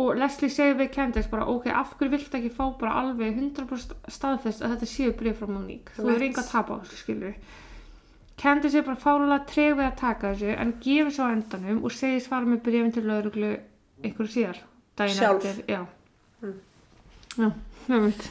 Og 0.00 0.14
Leslie 0.16 0.48
segir 0.48 0.78
við 0.78 0.88
Candice 0.94 1.28
bara, 1.28 1.44
ok, 1.52 1.66
af 1.68 1.90
hverju 1.98 2.14
vilt 2.14 2.36
ekki 2.38 2.52
fá 2.54 2.62
bara 2.80 2.94
alveg 3.02 3.34
100% 3.36 4.08
staðfest 4.14 4.62
að 4.64 4.76
þetta 4.76 4.88
séu 4.88 5.12
bréf 5.18 5.42
frá 5.42 5.50
Monique. 5.50 5.92
Þú 5.98 6.14
er 6.14 6.24
enga 6.28 6.40
að 6.40 6.48
tapa 6.54 6.78
á 6.78 6.80
þessu, 6.80 7.00
skilur 7.02 7.34
Candice 8.40 8.80
er 8.80 8.86
bara 8.86 8.98
fálulega 8.98 9.44
treg 9.50 9.74
við 9.76 9.86
að 9.86 9.98
taka 10.00 10.30
þessu 10.32 10.54
en 10.64 10.72
gefur 10.82 11.12
svo 11.14 11.26
endanum 11.30 11.82
og 11.84 11.92
segir 11.94 12.22
svara 12.24 12.48
með 12.48 12.62
bréfin 12.64 12.94
til 12.94 13.04
lauruglu 13.06 13.50
einhverju 14.02 14.32
síðar. 14.32 14.62
Sjálf? 15.02 15.44
Eftir, 15.44 15.64
já. 15.68 15.82
Mm. 16.42 16.56
Já, 17.36 17.50
nefnt. 17.92 18.30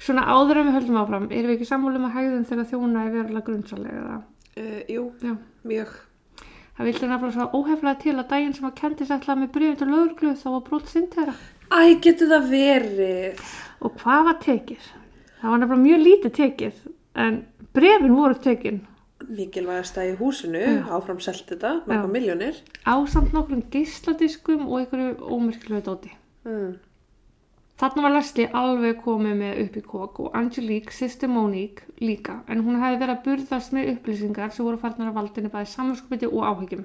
Svona 0.00 0.24
áður 0.30 0.62
en 0.62 0.70
við 0.70 0.78
höldum 0.78 1.00
áfram, 1.02 1.26
erum 1.28 1.50
við 1.50 1.58
ekki 1.58 1.68
sammálum 1.68 2.06
að 2.08 2.14
hægðum 2.16 2.46
þegar 2.48 2.70
þjóna 2.70 3.02
er 3.02 3.12
verulega 3.18 3.46
grunnsalega 3.50 4.04
eða? 4.04 4.20
Uh, 4.60 4.78
jú, 4.88 5.04
Já. 5.22 5.34
mjög. 5.68 5.92
Það 6.80 6.86
vildi 6.88 7.08
nefnilega 7.10 7.34
svo 7.34 7.58
óheflega 7.60 7.98
til 8.00 8.12
að 8.16 8.28
daginn 8.30 8.52
sem 8.56 8.64
að 8.64 8.76
Candice 8.78 9.12
ætlaði 9.12 9.40
með 9.42 9.48
bréfin 9.52 9.74
til 9.76 9.88
lauruglu 9.90 10.30
þá 10.40 10.46
var 10.48 10.62
brot 10.64 10.86
sinn 10.88 11.10
þeirra. 11.12 11.34
Æ, 11.68 11.80
getur 12.00 12.30
það 12.30 12.46
verið? 12.48 13.42
Og 13.84 13.98
hvað 14.00 14.22
var 14.30 14.38
tekið? 14.40 14.86
Það 15.42 15.52
var 15.52 15.60
nefnilega 15.60 15.82
mjög 15.82 16.00
lítið 16.06 16.32
tekið 16.38 16.78
en 17.26 17.36
brefin 17.76 18.16
voru 18.16 18.38
tekin 18.46 18.80
Mikilvægast 19.28 19.98
að 20.00 20.08
í 20.08 20.16
húsinu, 20.16 20.62
Já. 20.64 20.80
áfram 20.96 21.20
selt 21.20 21.44
þetta, 21.52 21.74
marga 21.84 22.08
Já. 22.08 22.12
miljónir. 22.16 22.62
ásamt 22.88 23.34
nokkrum 23.36 23.60
geisladiskum 23.70 24.64
og 24.64 24.80
einhverju 24.80 25.18
ómerkilegu 25.36 25.84
dóti. 25.84 26.14
Mm. 26.48 26.78
Þarna 27.80 28.02
var 28.04 28.12
Leslie 28.12 28.44
alveg 28.60 28.98
komið 29.00 29.36
með 29.40 29.58
upp 29.62 29.76
í 29.78 29.82
kók 29.88 30.18
og 30.20 30.34
Angelique, 30.36 30.92
sýsti 30.92 31.28
Monique, 31.32 31.86
líka 32.04 32.34
en 32.52 32.60
hún 32.66 32.76
hefði 32.76 32.98
verið 33.00 33.12
að 33.14 33.22
burðast 33.28 33.72
með 33.72 33.86
upplýsingar 33.94 34.50
sem 34.52 34.66
voru 34.66 34.80
farnar 34.82 35.08
að 35.08 35.14
valdinni 35.16 35.52
bæði 35.54 35.70
samanskupiti 35.70 36.28
og 36.28 36.44
áhyggjum. 36.50 36.82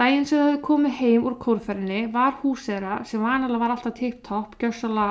Dægin 0.00 0.24
sem 0.30 0.40
þau 0.40 0.46
hefði 0.46 0.62
komið 0.68 0.94
heim 1.00 1.26
úr 1.28 1.36
kórferðinni 1.44 1.98
var 2.14 2.38
húsera 2.40 2.94
sem 3.10 3.20
vanalega 3.20 3.60
var 3.66 3.74
alltaf 3.74 3.98
tip-top, 3.98 4.56
gjörsala, 4.62 5.04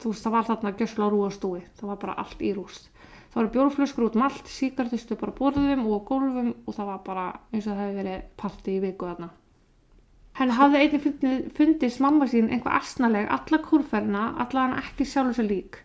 þú 0.00 0.14
veist 0.14 0.24
það 0.24 0.36
var 0.38 0.48
þarna 0.48 0.72
gjörsala 0.80 1.10
rúastúi, 1.12 1.60
það 1.76 1.92
var 1.92 2.00
bara 2.06 2.16
allt 2.24 2.40
í 2.48 2.54
rúst. 2.56 2.88
Það 3.28 3.40
voru 3.42 3.52
bjórflöskur 3.58 4.06
út 4.08 4.16
um 4.16 4.24
allt, 4.24 4.48
síkartistu 4.48 5.20
bara 5.20 5.36
á 5.36 5.38
borðum 5.42 5.84
og 5.84 6.00
á 6.00 6.06
gólfum 6.08 6.50
og 6.64 6.80
það 6.80 6.90
var 6.94 7.04
bara 7.12 7.28
eins 7.52 7.68
og 7.68 7.74
það 7.74 7.84
hefði 7.84 8.00
verið 8.00 8.26
parti 8.40 8.78
í 8.78 8.82
viku 8.88 9.12
þarna. 9.12 9.30
Henni 10.38 10.54
hafði 10.54 10.80
einnig 10.84 11.46
fundist 11.56 11.98
mamma 11.98 12.28
sín 12.30 12.46
einhvað 12.52 12.76
asnaleg 12.78 13.26
alla 13.34 13.58
kúrferna, 13.58 14.24
alla 14.38 14.66
hann 14.68 14.76
ekki 14.78 15.06
sjálfur 15.08 15.34
sér 15.34 15.48
lík. 15.50 15.78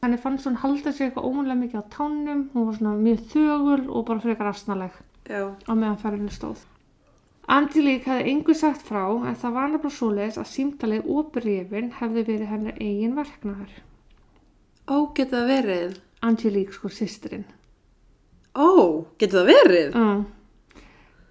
Henni 0.00 0.16
fannst 0.16 0.48
hún 0.48 0.56
halda 0.62 0.94
sér 0.96 1.10
eitthvað 1.10 1.26
ómúlega 1.28 1.58
mikið 1.60 1.82
á 1.84 1.92
tánum, 1.92 2.46
hún 2.54 2.68
var 2.70 2.78
svona 2.78 2.94
mjög 2.96 3.26
þögul 3.34 3.82
og 3.90 4.06
bara 4.08 4.22
frekar 4.24 4.48
asnaleg 4.48 4.94
Já. 5.28 5.52
á 5.52 5.72
meðan 5.76 6.00
ferðinu 6.00 6.32
stóð. 6.32 6.62
Angelique 7.50 8.08
hefði 8.08 8.32
engu 8.32 8.54
sagt 8.56 8.86
frá 8.86 9.02
en 9.10 9.36
það 9.36 9.54
var 9.58 9.68
nefnilega 9.68 9.96
svoleiðis 9.98 10.40
að 10.40 10.50
símtalið 10.54 11.12
og 11.12 11.30
brefin 11.34 11.92
hefði 11.98 12.24
verið 12.30 12.50
henni 12.54 12.74
eigin 12.78 13.16
verknaður. 13.18 13.76
Ó, 14.88 14.96
getur 15.12 15.36
það 15.36 15.52
verið? 15.52 15.94
Angelique 16.24 16.78
sko 16.78 16.88
sýstirinn. 16.88 17.44
Ó, 18.56 19.04
getur 19.20 19.42
það 19.42 19.52
verið? 19.52 20.00
Mm. 20.00 20.26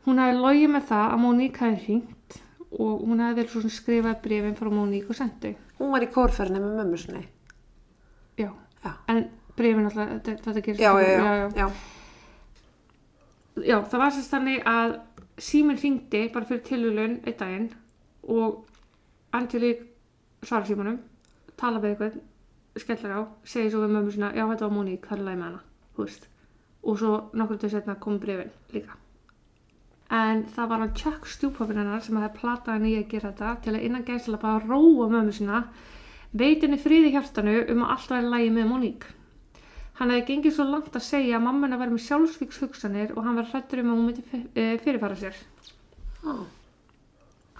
Hún 0.06 0.22
hefði 0.22 0.42
logið 0.46 0.74
með 0.76 0.90
það 0.94 1.06
að 1.10 1.22
Monique 1.26 1.66
hefði 1.66 1.84
hringt 1.88 2.16
og 2.78 3.04
hún 3.08 3.22
hefði 3.24 3.42
verið 3.42 3.54
svona 3.56 3.74
skrifað 3.74 4.22
brefin 4.24 4.58
frá 4.58 4.70
Monique 4.74 5.10
og 5.10 5.18
sendu. 5.18 5.54
Hún 5.80 5.94
var 5.94 6.06
í 6.06 6.10
kórferðinni 6.14 6.62
með 6.64 6.80
mömmu 6.80 7.00
sinni. 7.02 7.24
Já. 8.38 8.50
Já. 8.84 8.92
En 9.10 9.26
brefin 9.58 9.90
alltaf, 9.90 10.12
þetta, 10.16 10.36
þetta 10.46 10.66
gerist. 10.68 10.84
Já, 10.84 10.92
já, 11.02 11.10
já. 11.10 11.24
já, 11.26 11.50
já. 11.58 11.70
já. 13.66 13.78
Það 13.92 14.04
var 14.04 14.16
sérst 14.16 14.36
þannig 14.36 14.66
að 14.70 14.98
síminn 15.40 15.80
hringdi 15.80 16.26
bara 16.34 16.48
fyrir 16.48 16.66
tilhjulun 16.68 17.20
einn 17.24 17.40
daginn 17.40 17.70
og 18.30 18.66
Angelique 19.36 19.88
svarar 20.46 20.68
símanum, 20.68 21.00
tala 21.60 21.82
við 21.84 21.92
eitthvað, 21.94 22.20
skellar 22.80 23.14
á, 23.14 23.22
segir 23.44 23.74
svo 23.74 23.84
við 23.84 23.94
mömmu 23.96 24.14
svona, 24.16 24.32
já 24.38 24.46
þetta 24.46 24.68
var 24.68 24.76
Monique, 24.78 25.10
það 25.10 25.20
er 25.20 25.26
læg 25.28 25.38
með 25.40 25.48
hana, 25.50 25.62
þú 25.96 26.06
veist. 26.06 26.28
Og 26.80 27.00
svo 27.02 27.14
nokkur 27.36 27.60
til 27.60 27.72
setna 27.74 27.98
kom 28.00 28.20
brefin 28.22 28.52
líka. 28.74 28.96
En 30.10 30.44
það 30.56 30.70
var 30.72 30.80
hann 30.82 30.94
Chuck 30.98 31.28
stjúpafinn 31.30 31.78
hennar 31.78 32.02
sem 32.02 32.18
hefði 32.18 32.40
platað 32.40 32.74
henni 32.80 32.96
í 32.96 32.98
að 33.04 33.10
gera 33.12 33.30
þetta 33.32 33.50
til 33.62 33.74
að 33.76 33.84
innan 33.86 34.06
gæsla 34.08 34.40
bara 34.42 34.64
róa 34.66 35.06
mömmu 35.12 35.34
sína, 35.38 35.60
veit 36.34 36.64
henni 36.66 36.80
friði 36.82 37.12
í 37.12 37.14
hjartanu 37.14 37.54
um 37.70 37.84
að 37.86 37.92
allt 37.96 38.10
væri 38.16 38.32
lægi 38.34 38.50
með 38.56 38.70
Monique. 38.72 39.12
Hann 40.00 40.10
hefði 40.14 40.26
gengið 40.32 40.56
svo 40.56 40.66
langt 40.66 40.96
að 40.96 41.06
segja 41.06 41.38
að 41.38 41.44
mamma 41.46 41.68
hennar 41.68 41.82
væri 41.84 41.94
með 41.98 42.06
sjálfsvíks 42.08 42.62
hugsanir 42.64 43.14
og 43.16 43.24
hann 43.28 43.36
var 43.38 43.50
hrættur 43.52 43.84
um 43.84 43.92
að 43.92 44.00
hún 44.00 44.08
myndi 44.10 44.42
eh, 44.56 44.78
fyrirfara 44.82 45.20
sér. 45.20 45.38
Ó. 46.26 46.34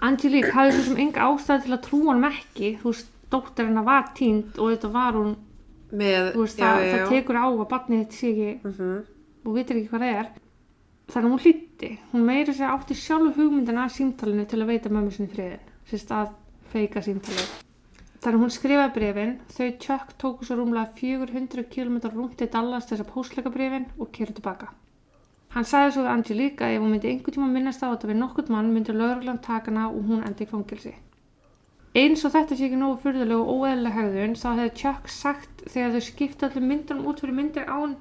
Angelique 0.00 0.50
hafði 0.56 0.74
svo 0.78 0.84
sem 0.88 1.00
enga 1.04 1.26
ástæði 1.28 1.66
til 1.66 1.74
að 1.76 1.82
trúa 1.86 2.12
hann 2.14 2.26
ekki, 2.30 2.70
þú 2.80 2.92
veist, 2.94 3.10
dóttir 3.30 3.68
hennar 3.68 3.84
var 3.86 4.06
tínd 4.16 4.56
og 4.58 4.70
þetta 4.72 4.90
var 4.94 5.18
hún, 5.18 5.34
Með, 5.92 6.30
veist, 6.38 6.58
já, 6.58 6.64
það, 6.66 6.82
já, 6.86 6.90
það 6.94 7.02
já. 7.02 7.08
tekur 7.12 7.38
á 7.38 7.44
að 7.46 7.66
barnið 7.74 8.00
þetta 8.04 8.16
sé 8.20 8.30
ekki 8.30 8.70
Mhm. 8.70 9.02
og 9.44 9.54
vitir 9.58 9.76
ekki 9.80 9.90
hvað 9.92 10.04
það 10.06 10.18
er. 10.22 10.30
Þannig 11.10 11.26
að 11.26 11.32
hún 11.32 11.42
hlýtti, 11.42 11.88
hún 12.12 12.26
meiri 12.28 12.52
sér 12.54 12.70
átti 12.70 12.94
sjálf 12.94 13.38
hugmyndina 13.40 13.88
að 13.88 13.96
símtalinu 13.96 14.44
til 14.46 14.60
að 14.60 14.68
veita 14.70 14.92
mömmu 14.94 15.14
sinni 15.14 15.32
friðin, 15.32 15.64
sérst 15.90 16.12
að 16.14 16.28
feika 16.70 17.02
símtalið. 17.02 17.48
Þannig 18.20 18.36
að 18.36 18.44
hún 18.44 18.52
skrifaði 18.54 18.92
brefin, 18.94 19.32
þau 19.50 19.68
Chuck 19.82 20.12
tóku 20.20 20.46
svo 20.46 20.58
rúmlega 20.60 20.92
400 21.00 21.66
km 21.72 21.96
rúnt 22.12 22.36
til 22.38 22.50
Dallas 22.52 22.86
þess 22.86 23.02
að 23.02 23.10
póstleika 23.14 23.50
brefin 23.50 23.88
og 23.98 24.12
kyrðu 24.14 24.36
tilbaka. 24.38 24.68
Hann 25.50 25.66
sagði 25.66 25.96
svo 25.96 26.04
við 26.04 26.12
Angelique 26.12 26.62
að 26.66 26.76
ef 26.76 26.84
hún 26.84 26.92
myndi 26.94 27.10
einhvern 27.10 27.36
tíma 27.36 27.48
minnast 27.50 27.82
á 27.82 27.90
þetta 27.90 28.10
við 28.12 28.20
nokkurt 28.20 28.52
mann 28.54 28.68
myndi 28.70 28.94
lögreglan 28.94 29.40
taka 29.42 29.72
hana 29.72 29.88
og 29.88 30.04
hún 30.06 30.20
endi 30.28 30.46
í 30.46 30.50
fangilsi. 30.50 30.92
Eins 31.98 32.22
og 32.22 32.36
þetta 32.36 32.54
sé 32.54 32.68
ekki 32.68 32.78
nógu 32.78 33.00
furðuleg 33.02 33.40
og 33.40 33.50
óeðlega 33.56 33.96
hegðun 33.96 34.36
þá 34.38 34.48
hefði 34.52 34.74
Chuck 34.78 35.10
sagt 35.10 35.64
þegar 35.64 35.96
þau 35.96 36.04
skipta 36.06 36.46
allir 36.46 36.68
myndunum 36.68 37.08
út 37.10 37.24
fyrir 37.24 37.34
myndir 37.40 37.66
án 37.66 37.96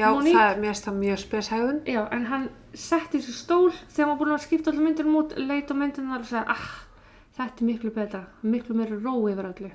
Já, 0.00 0.08
Monique? 0.14 0.36
það 0.36 0.50
er 0.50 0.60
mér 0.62 0.72
finnst 0.72 0.86
það 0.88 0.98
mjög 1.00 1.20
speshægðun. 1.24 1.80
Já, 1.94 2.00
en 2.16 2.26
hann 2.30 2.46
setti 2.74 3.20
þessu 3.20 3.36
stól 3.36 3.70
þegar 3.92 4.08
var 4.10 4.18
búin 4.22 4.34
að 4.36 4.44
skipta 4.46 4.72
allir 4.72 4.86
myndunum 4.86 5.18
út, 5.20 5.36
leit 5.36 5.70
á 5.70 5.74
myndunum 5.76 6.16
og 6.16 6.26
sagði, 6.30 6.56
ah, 6.56 6.70
þetta 7.36 7.62
er 7.64 7.68
miklu 7.70 7.92
betra, 7.94 8.22
miklu 8.42 8.78
meira 8.78 8.98
ró 9.00 9.14
yfir 9.30 9.50
öllu. 9.52 9.72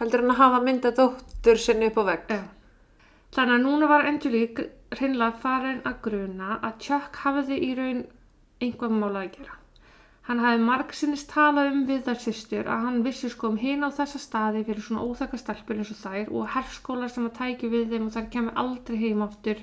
Heldur 0.00 0.24
hann 0.24 0.32
að 0.32 0.40
hafa 0.40 0.62
mynda 0.64 0.94
dóttur 0.96 1.60
sinni 1.60 1.90
upp 1.90 2.00
á 2.00 2.04
vegg? 2.08 2.30
Já. 2.32 2.42
Þannig 3.36 3.56
að 3.58 3.64
núna 3.66 3.88
var 3.90 4.06
Angelique 4.08 4.70
hreinlega 4.96 5.38
farin 5.42 5.82
að 5.86 6.00
gruna 6.06 6.56
að 6.58 6.78
Chuck 6.86 7.20
hafiði 7.22 7.58
í 7.68 7.74
raun 7.78 8.04
einhvað 8.60 8.96
mála 8.96 9.26
að 9.26 9.34
gera. 9.36 9.59
Hann 10.28 10.42
hafi 10.44 10.60
margsinnis 10.62 11.24
talað 11.30 11.72
um 11.72 11.84
við 11.88 12.04
þær 12.06 12.18
systur 12.22 12.68
að 12.68 12.84
hann 12.86 13.02
vissi 13.06 13.30
sko 13.32 13.48
um 13.50 13.58
hina 13.58 13.88
á 13.88 13.96
þessa 13.96 14.20
staði 14.20 14.62
fyrir 14.68 14.84
svona 14.84 15.04
óþakka 15.08 15.40
stelpur 15.40 15.80
eins 15.80 15.92
og 15.94 16.00
þær 16.02 16.32
og 16.36 16.50
herskólar 16.54 17.10
sem 17.10 17.26
að 17.26 17.36
tæki 17.38 17.70
við 17.72 17.94
þeim 17.94 18.06
og 18.06 18.14
þær 18.16 18.28
kemur 18.34 18.60
aldrei 18.62 18.98
heim 19.00 19.24
aftur 19.26 19.62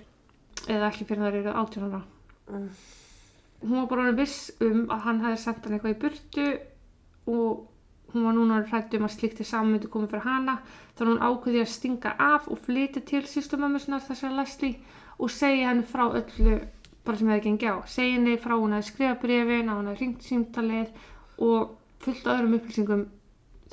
eða 0.66 0.90
ekki 0.90 1.08
fyrir 1.08 1.28
þær 1.28 1.40
eru 1.44 1.56
átjónara. 1.62 2.02
Mm. 2.50 2.68
Hún 3.62 3.78
var 3.78 3.88
bara 3.94 4.18
viss 4.18 4.52
um 4.62 4.86
að 4.94 5.06
hann 5.06 5.24
hafi 5.24 5.42
sendt 5.44 5.66
hann 5.66 5.78
eitthvað 5.78 5.96
í 5.96 6.02
burtu 6.04 6.50
og 7.28 7.66
hún 8.14 8.24
var 8.24 8.36
núna 8.38 8.62
hrætt 8.66 8.94
um 8.98 9.06
að 9.08 9.16
slíkt 9.16 9.42
í 9.44 9.48
sammyndu 9.48 9.90
komið 9.92 10.14
fyrir 10.14 10.28
hana 10.28 10.58
þannig 10.98 11.14
hún 11.14 11.26
ákveði 11.28 11.64
að 11.64 11.74
stinga 11.74 12.14
af 12.24 12.48
og 12.52 12.62
flytja 12.66 13.04
til 13.08 13.24
sýstumömmusnar 13.28 14.06
þessar 14.08 14.36
Leslie 14.38 14.80
og 15.18 15.34
segja 15.34 15.72
henni 15.72 15.86
frá 15.88 16.06
öllu 16.08 16.60
bara 17.08 17.20
sem 17.20 17.32
hefði 17.32 17.46
gengið 17.48 17.74
á. 17.74 17.78
Segja 17.90 18.18
henni 18.18 18.38
frá 18.44 18.56
hún 18.58 18.76
að 18.78 18.88
skrifa 18.90 19.18
brefin, 19.22 19.72
að 19.72 19.80
hún 19.80 19.92
að 19.92 20.02
ringt 20.04 20.28
símtalið 20.28 20.90
og 21.48 21.78
fullt 22.04 22.28
öðrum 22.28 22.58
upplýsingum 22.60 23.06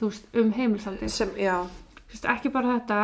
veist, 0.00 0.28
um 0.34 0.52
Sist, 2.10 2.26
ekki 2.30 2.50
bara 2.54 2.78
þetta, 2.78 2.98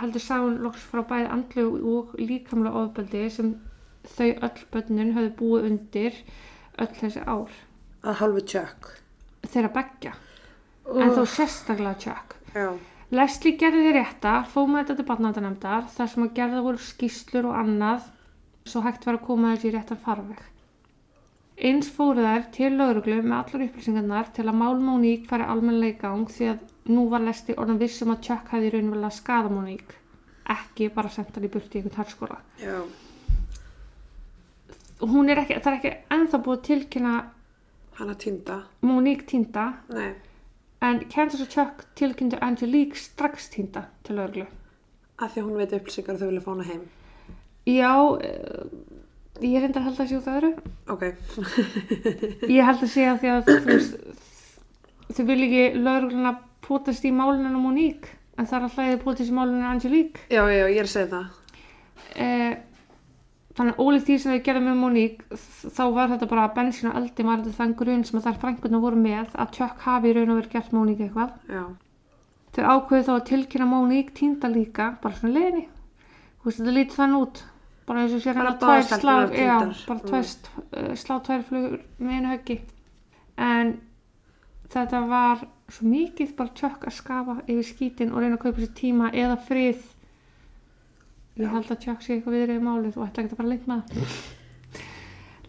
heldur 0.00 0.24
hún 0.44 0.60
loks 0.64 0.84
frá 0.90 1.02
bæði 1.08 1.28
andlu 1.32 1.66
og 1.94 2.14
líkamlega 2.20 2.84
ofbeldi 2.84 3.24
sem 3.32 3.54
þau 4.16 4.28
öll 4.30 4.62
bönnin 4.72 5.14
höfðu 5.16 5.32
búið 5.38 5.66
undir 5.70 6.22
öll 6.80 6.92
þessi 7.00 7.24
ár. 7.26 7.50
að 8.02 8.16
hálfu 8.20 8.44
tjökk. 8.52 8.86
Þeirra 9.44 9.72
beggja, 9.74 10.14
en 10.88 11.12
þó 11.16 11.24
sérstaklega 11.28 11.98
tjökk. 12.00 12.36
Leslie 13.10 13.56
gerði 13.58 13.82
því 13.84 13.92
rétta, 13.96 14.32
fóð 14.48 14.70
með 14.70 14.82
þetta 14.82 14.96
til 14.96 15.06
barnavæntanemndar 15.08 15.88
þar 15.90 16.10
sem 16.12 16.24
að 16.24 16.34
gerða 16.36 16.62
voru 16.64 16.80
skýslur 16.84 17.48
og 17.50 17.58
annað 17.58 18.06
svo 18.66 18.82
hægt 18.84 19.06
var 19.06 19.18
að 19.18 19.26
koma 19.26 19.54
þessi 19.54 19.70
í 19.70 19.74
réttan 19.74 20.00
farveg. 20.04 20.40
Eins 21.60 21.90
fóru 21.92 22.22
þær 22.24 22.44
til 22.56 22.70
lauruglu 22.76 23.18
með 23.22 23.36
allar 23.36 23.64
upplýsingarnar 23.66 24.30
til 24.36 24.46
að 24.48 24.56
mál 24.62 24.78
Móník 24.80 25.26
færi 25.28 25.44
almennilega 25.44 25.92
í 25.92 26.00
gang 26.00 26.30
því 26.32 26.46
að 26.54 26.62
nú 26.94 27.08
var 27.12 27.20
Leslie 27.20 27.56
orðan 27.60 27.80
vissum 27.82 28.12
að 28.14 28.22
Chuck 28.28 28.54
hefði 28.54 28.70
raunverulega 28.74 29.10
skada 29.12 29.50
Móník, 29.52 29.92
ekki 30.54 30.88
bara 30.94 31.12
senda 31.12 31.36
hann 31.36 31.48
í 31.48 31.52
burti 31.52 31.78
í 31.78 31.82
einhvern 31.82 32.00
harskóla. 32.00 32.38
já, 32.62 32.80
Hún 35.00 35.30
er 35.32 35.38
ekki, 35.40 35.54
það 35.64 35.72
er 35.72 35.76
ekki 35.78 35.92
ennþá 36.16 36.38
búið 36.44 36.62
tilkynna 36.66 37.12
hann 38.00 38.10
að 38.12 38.18
týnda. 38.24 38.56
Móník 38.84 39.26
týnda 39.28 39.66
Nei, 39.92 40.10
en 40.84 41.00
Candace 41.12 41.44
og 41.44 41.52
Chuck 41.52 41.84
tilkynntu 41.96 42.40
Angelique 42.44 42.96
strax 42.96 43.48
týnda 43.52 43.86
til 44.04 44.16
lauruglu. 44.16 44.46
Af 45.20 45.34
því 45.34 45.40
að 45.42 45.46
hún 45.48 45.60
veit 45.60 45.76
upplýsingar 45.76 46.16
og 46.16 46.20
þau 46.20 46.28
vilja 46.30 46.44
fá 46.44 46.50
hana 46.52 46.68
heim. 46.68 46.84
Já, 47.68 47.92
uh, 48.00 48.70
ég 49.40 49.60
reyndar 49.60 49.82
að 49.82 49.88
held 49.90 50.00
að 50.00 50.14
út 50.18 50.28
af 50.30 50.38
öðru. 50.38 50.52
Ok. 50.90 51.02
Ég 52.56 52.64
held 52.64 52.84
að 52.84 52.94
að 53.04 53.20
því 53.20 53.32
að 53.34 53.42
þú 53.50 53.58
veist, 53.66 53.98
þau 55.16 55.24
vil 55.28 55.42
ekki 55.46 55.66
lögregluna 55.76 56.32
potast 56.64 57.04
í 57.04 57.12
málunum 57.14 57.60
Monique, 57.64 58.16
en 58.38 58.48
það 58.48 58.56
er 58.56 58.66
alltaf 58.66 58.82
að 58.84 58.90
þið 58.90 59.04
potast 59.04 59.32
í 59.32 59.36
málunum 59.36 59.68
Angelique. 59.70 60.24
Já, 60.30 60.42
já, 60.46 60.64
ég 60.70 60.80
er 60.80 60.88
að 60.88 60.92
segja 60.94 61.10
það. 61.12 61.54
Eh, 62.24 62.54
þannig 63.58 63.76
að 63.76 63.84
ólíkt 63.84 64.08
því 64.08 64.16
sem 64.22 64.34
þau 64.34 64.44
gerðu 64.48 64.64
með 64.66 64.80
Monique, 64.80 65.40
þá 65.76 65.82
var 65.96 66.12
þetta 66.14 66.30
bara 66.30 66.48
bensín 66.56 66.90
og 66.90 66.98
eldi 67.00 67.26
maður 67.26 67.56
þann 67.58 67.76
grunn 67.80 68.06
sem 68.08 68.20
að 68.20 68.28
þær 68.28 68.40
frængunar 68.44 68.84
voru 68.84 69.00
með 69.00 69.36
að 69.36 69.54
Chuck 69.58 69.86
hafi 69.86 70.14
raun 70.16 70.32
og 70.32 70.40
verið 70.40 70.56
gert 70.56 70.74
Monique 70.76 71.06
eitthvað. 71.06 71.36
Já. 71.50 71.64
Þau 72.50 72.64
ákveðu 72.66 73.06
þá 73.06 73.12
að 73.14 73.26
tilkynna 73.30 73.70
Monique 73.70 74.16
týnda 74.16 74.50
líka, 74.50 74.92
bara 75.02 75.18
svona 75.18 75.36
leiðinni. 75.36 75.66
Þú 76.40 76.48
veist, 76.48 76.60
þetta 76.60 76.76
lítið 76.78 77.00
þann 77.00 77.18
út. 77.20 77.42
Bara 77.90 78.04
eins 78.04 78.12
og 78.14 78.22
Bara 78.22 78.34
hérna 78.38 78.58
tvær 78.60 78.82
slá, 78.86 79.14
já, 79.34 79.54
bara 79.88 79.98
Mm. 79.98 80.08
tvær, 80.08 80.26
mm. 80.78 80.96
slá 80.96 81.16
tvær 81.26 81.40
flugur 81.42 81.80
með 81.98 82.12
einu 82.14 82.28
höggi. 82.30 82.60
En 83.36 83.80
þetta 84.70 85.00
var 85.08 85.40
svo 85.68 85.88
mikið 85.90 86.36
bara 86.36 86.52
tjökk 86.54 86.86
að 86.86 86.94
skafa 86.94 87.34
yfir 87.48 87.66
skítin 87.66 88.12
og 88.12 88.22
reyna 88.22 88.36
að 88.36 88.44
kaupa 88.44 88.62
sér 88.62 88.74
tíma 88.78 89.10
eða 89.10 89.36
frið. 89.48 89.82
Ég 91.36 91.46
Já. 91.46 91.50
held 91.50 91.70
að 91.70 91.82
tjökk 91.82 92.02
sé 92.02 92.14
eitthvað 92.14 92.36
viðrið 92.38 92.60
í 92.60 92.66
málið 92.68 92.96
og 92.96 93.08
ætla 93.08 93.24
ekki 93.24 93.34
að 93.34 93.36
fara 93.42 93.48
lengt 93.48 93.66
með. 93.66 93.82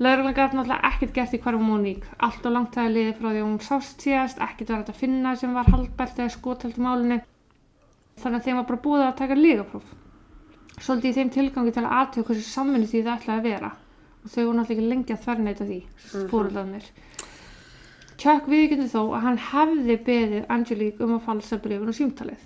Lauruglan 0.02 0.34
gæti 0.34 0.58
náttúrulega 0.58 0.90
ekkert 0.94 1.14
gert 1.14 1.34
í 1.34 1.42
hverjum 1.46 1.66
Móník. 1.70 2.04
Allt 2.18 2.46
og 2.46 2.52
langt 2.58 2.74
það 2.74 2.94
liðið 2.96 3.18
frá 3.22 3.30
því 3.30 3.42
að 3.42 3.50
hún 3.52 3.60
sást 3.62 4.02
síðast, 4.02 4.42
ekkert 4.42 4.70
var 4.70 4.82
hægt 4.82 4.94
að 4.96 5.02
finna 5.04 5.36
sem 5.38 5.54
var 5.54 5.70
haldbært 5.70 6.18
eða 6.18 6.34
skotelt 6.34 6.78
í 6.78 6.82
málinu. 6.82 7.22
Þannig 8.18 8.40
að 8.40 8.46
þeim 8.48 8.56
var 8.56 8.66
bara 8.72 8.82
búið 8.82 9.06
að 9.06 9.18
taka 9.22 9.36
lígapróf. 9.38 10.01
Svolítið 10.82 11.10
í 11.12 11.16
þeim 11.20 11.30
tilgangi 11.36 11.72
til 11.76 11.84
að 11.86 11.96
aðtöku 12.00 12.28
hversu 12.32 12.50
samvinni 12.50 12.88
því 12.90 13.02
það 13.06 13.18
ætlaði 13.20 13.40
að 13.40 13.48
vera. 13.50 13.72
Og 14.22 14.30
þau 14.34 14.44
voru 14.46 14.58
náttúrulega 14.58 14.78
ekki 14.78 14.90
lengi 14.92 15.14
að 15.16 15.24
þverneita 15.26 15.66
því, 15.68 15.80
Mhm. 16.12 16.30
fóröldanir. 16.32 16.86
Chuck 18.22 18.46
viðkynni 18.50 18.88
þó 18.90 19.02
að 19.18 19.22
hann 19.22 19.38
hefði 19.38 19.98
beðið 20.06 20.46
Angelique 20.50 21.02
um 21.02 21.16
að 21.18 21.22
falsa 21.26 21.58
brefin 21.62 21.88
og 21.88 21.96
símtalið. 21.98 22.42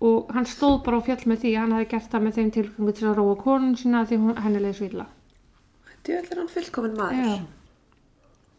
Og 0.00 0.30
hann 0.34 0.44
stóð 0.44 0.84
bara 0.84 0.98
á 0.98 1.06
fjall 1.06 1.24
með 1.26 1.38
því 1.42 1.50
að 1.54 1.60
hann 1.62 1.72
hefði 1.72 1.88
gert 1.90 2.10
það 2.10 2.22
með 2.26 2.34
þeim 2.36 2.50
tilgangi 2.52 2.92
til 2.94 3.08
að 3.08 3.16
róa 3.16 3.36
konun 3.42 3.76
sína 3.76 4.04
því 4.06 4.16
hún, 4.22 4.36
henni 4.36 4.60
leið 4.60 4.74
svo 4.78 4.86
illa. 4.90 5.06
Djöfull 6.04 6.32
er 6.32 6.38
hann 6.38 6.48
fullkominn 6.54 6.96
maður. 6.96 7.40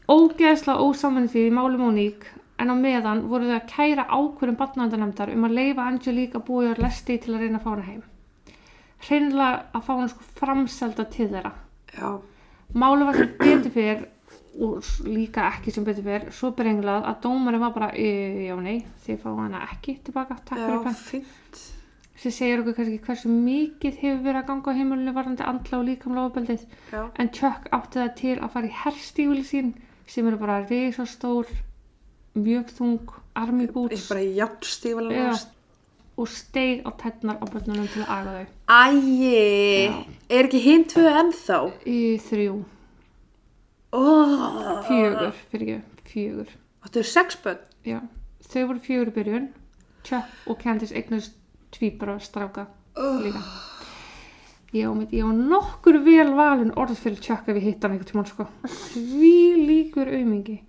Ógeðslega 0.07 0.83
ósamvinni 0.87 1.29
því 1.31 1.41
í 1.47 1.51
máli 1.55 1.77
Móník 1.79 2.27
en 2.59 2.71
á 2.71 2.75
meðan 2.75 3.27
voru 3.29 3.45
þau 3.49 3.57
að 3.59 3.67
kæra 3.71 4.05
ákvörðum 4.07 4.57
barnavendanemndar 4.57 5.31
um 5.33 5.43
að 5.47 5.55
leifa 5.59 5.87
Angelique 5.87 6.35
að 6.39 6.45
búa 6.47 6.71
í 6.73 6.77
lesti 6.81 7.17
til 7.21 7.35
að 7.35 7.43
reyna 7.45 7.59
að 7.59 7.63
fá 7.63 7.69
hana 7.75 7.87
heim. 7.87 8.03
Hreinlega 9.05 9.65
að 9.77 9.83
fá 9.85 9.93
hana 9.93 10.07
sko 10.11 10.25
framselda 10.39 11.05
til 11.13 11.27
þeirra. 11.29 11.51
Já. 11.97 12.11
Máli 12.73 13.05
var 13.07 13.15
sem 13.15 13.33
betur 13.39 13.71
fyrr 13.71 14.05
og 14.57 14.87
líka 15.05 15.45
ekki 15.53 15.71
sem 15.71 15.85
betur 15.85 16.03
fyrr 16.07 16.31
svo 16.33 16.49
brenglað 16.57 17.05
að 17.05 17.19
dómarinn 17.21 17.61
var 17.61 17.73
bara 17.75 17.91
"Eh, 17.93 18.47
já 18.49 18.55
nei, 18.61 18.85
þið 19.05 19.19
fá 19.21 19.29
hana 19.37 19.61
ekki 19.71 19.99
tilbaka, 20.03 20.37
takk 20.45 20.57
fyrir 20.59 20.79
Já, 20.79 20.83
pent 20.83 20.97
fínt. 20.97 21.61
sem 22.17 22.31
segir 22.31 22.59
okkur 22.63 22.73
kannski 22.73 22.99
hversu 23.05 23.29
mikið 23.29 23.99
hefur 24.01 24.23
verið 24.25 24.41
að 24.41 24.47
ganga 24.47 24.71
á 24.73 24.77
heimilinu 24.79 25.13
varðandi 25.13 25.45
andla 25.45 25.77
og 25.79 25.85
líkamlega 25.85 26.29
ofbeldið 26.31 26.65
Já. 26.91 27.03
en 27.19 27.29
Chuck 27.29 27.69
átti 27.71 27.99
það 28.01 28.15
til 28.15 28.35
að 28.39 28.49
fara 28.51 28.67
í 28.67 28.73
herstífili 28.73 29.43
sín 29.45 29.73
sem 30.07 30.27
eru 30.27 30.37
bara 30.37 30.65
risastór 30.65 31.45
mjög 32.35 32.65
þung 32.73 32.99
boots 33.73 34.09
bara 34.09 34.21
játnstífala 34.25 35.11
Já. 35.13 35.45
Og 36.17 36.27
steig 36.27 36.81
á 36.85 36.91
tennar 36.97 37.37
á 37.37 37.45
börnunum 37.45 37.87
til 37.93 38.01
að 38.01 38.09
aga 38.09 38.31
þau 38.33 38.45
Æi, 38.67 39.87
Já. 39.87 40.05
er 40.29 40.43
ekki 40.47 40.59
hinn 40.63 40.85
tvö 40.89 41.05
ennþá? 41.21 41.59
í 41.85 41.99
þrjú, 42.19 42.63
Oh. 43.93 44.83
fjögur 44.87 45.31
fyrir 45.51 45.77
ekki, 45.77 46.09
fjögur 46.11 46.49
Áttu 46.85 47.03
sex 47.03 47.37
bönn? 47.43 47.57
já, 47.85 47.99
þau 48.43 48.65
voru 48.67 48.79
fjögur 48.83 49.11
í 49.11 49.15
byrjun 49.15 49.47
Chuck 50.03 50.27
og 50.47 50.59
Candice 50.59 50.93
eignast 50.95 51.33
tvíbara 51.71 52.19
stráka 52.19 52.67
Oh. 52.97 53.21
líka 53.21 53.41
ég 54.73 54.83
á, 54.85 54.93
mitt, 54.93 55.11
ég 55.11 55.23
á 55.23 55.31
nokkur 55.31 56.03
vel 56.03 56.33
valin 56.35 56.71
orð 56.75 56.97
fyrir 56.99 57.21
Chuck 57.21 57.47
ef 57.47 57.55
ég 57.55 57.63
hitt 57.63 57.81
hann 57.83 57.91
einhvern 57.95 58.11
tímann 58.11 58.27
sko 58.27 58.47
því 58.67 59.67
líkur 59.67 60.07
aumingi 60.11 60.59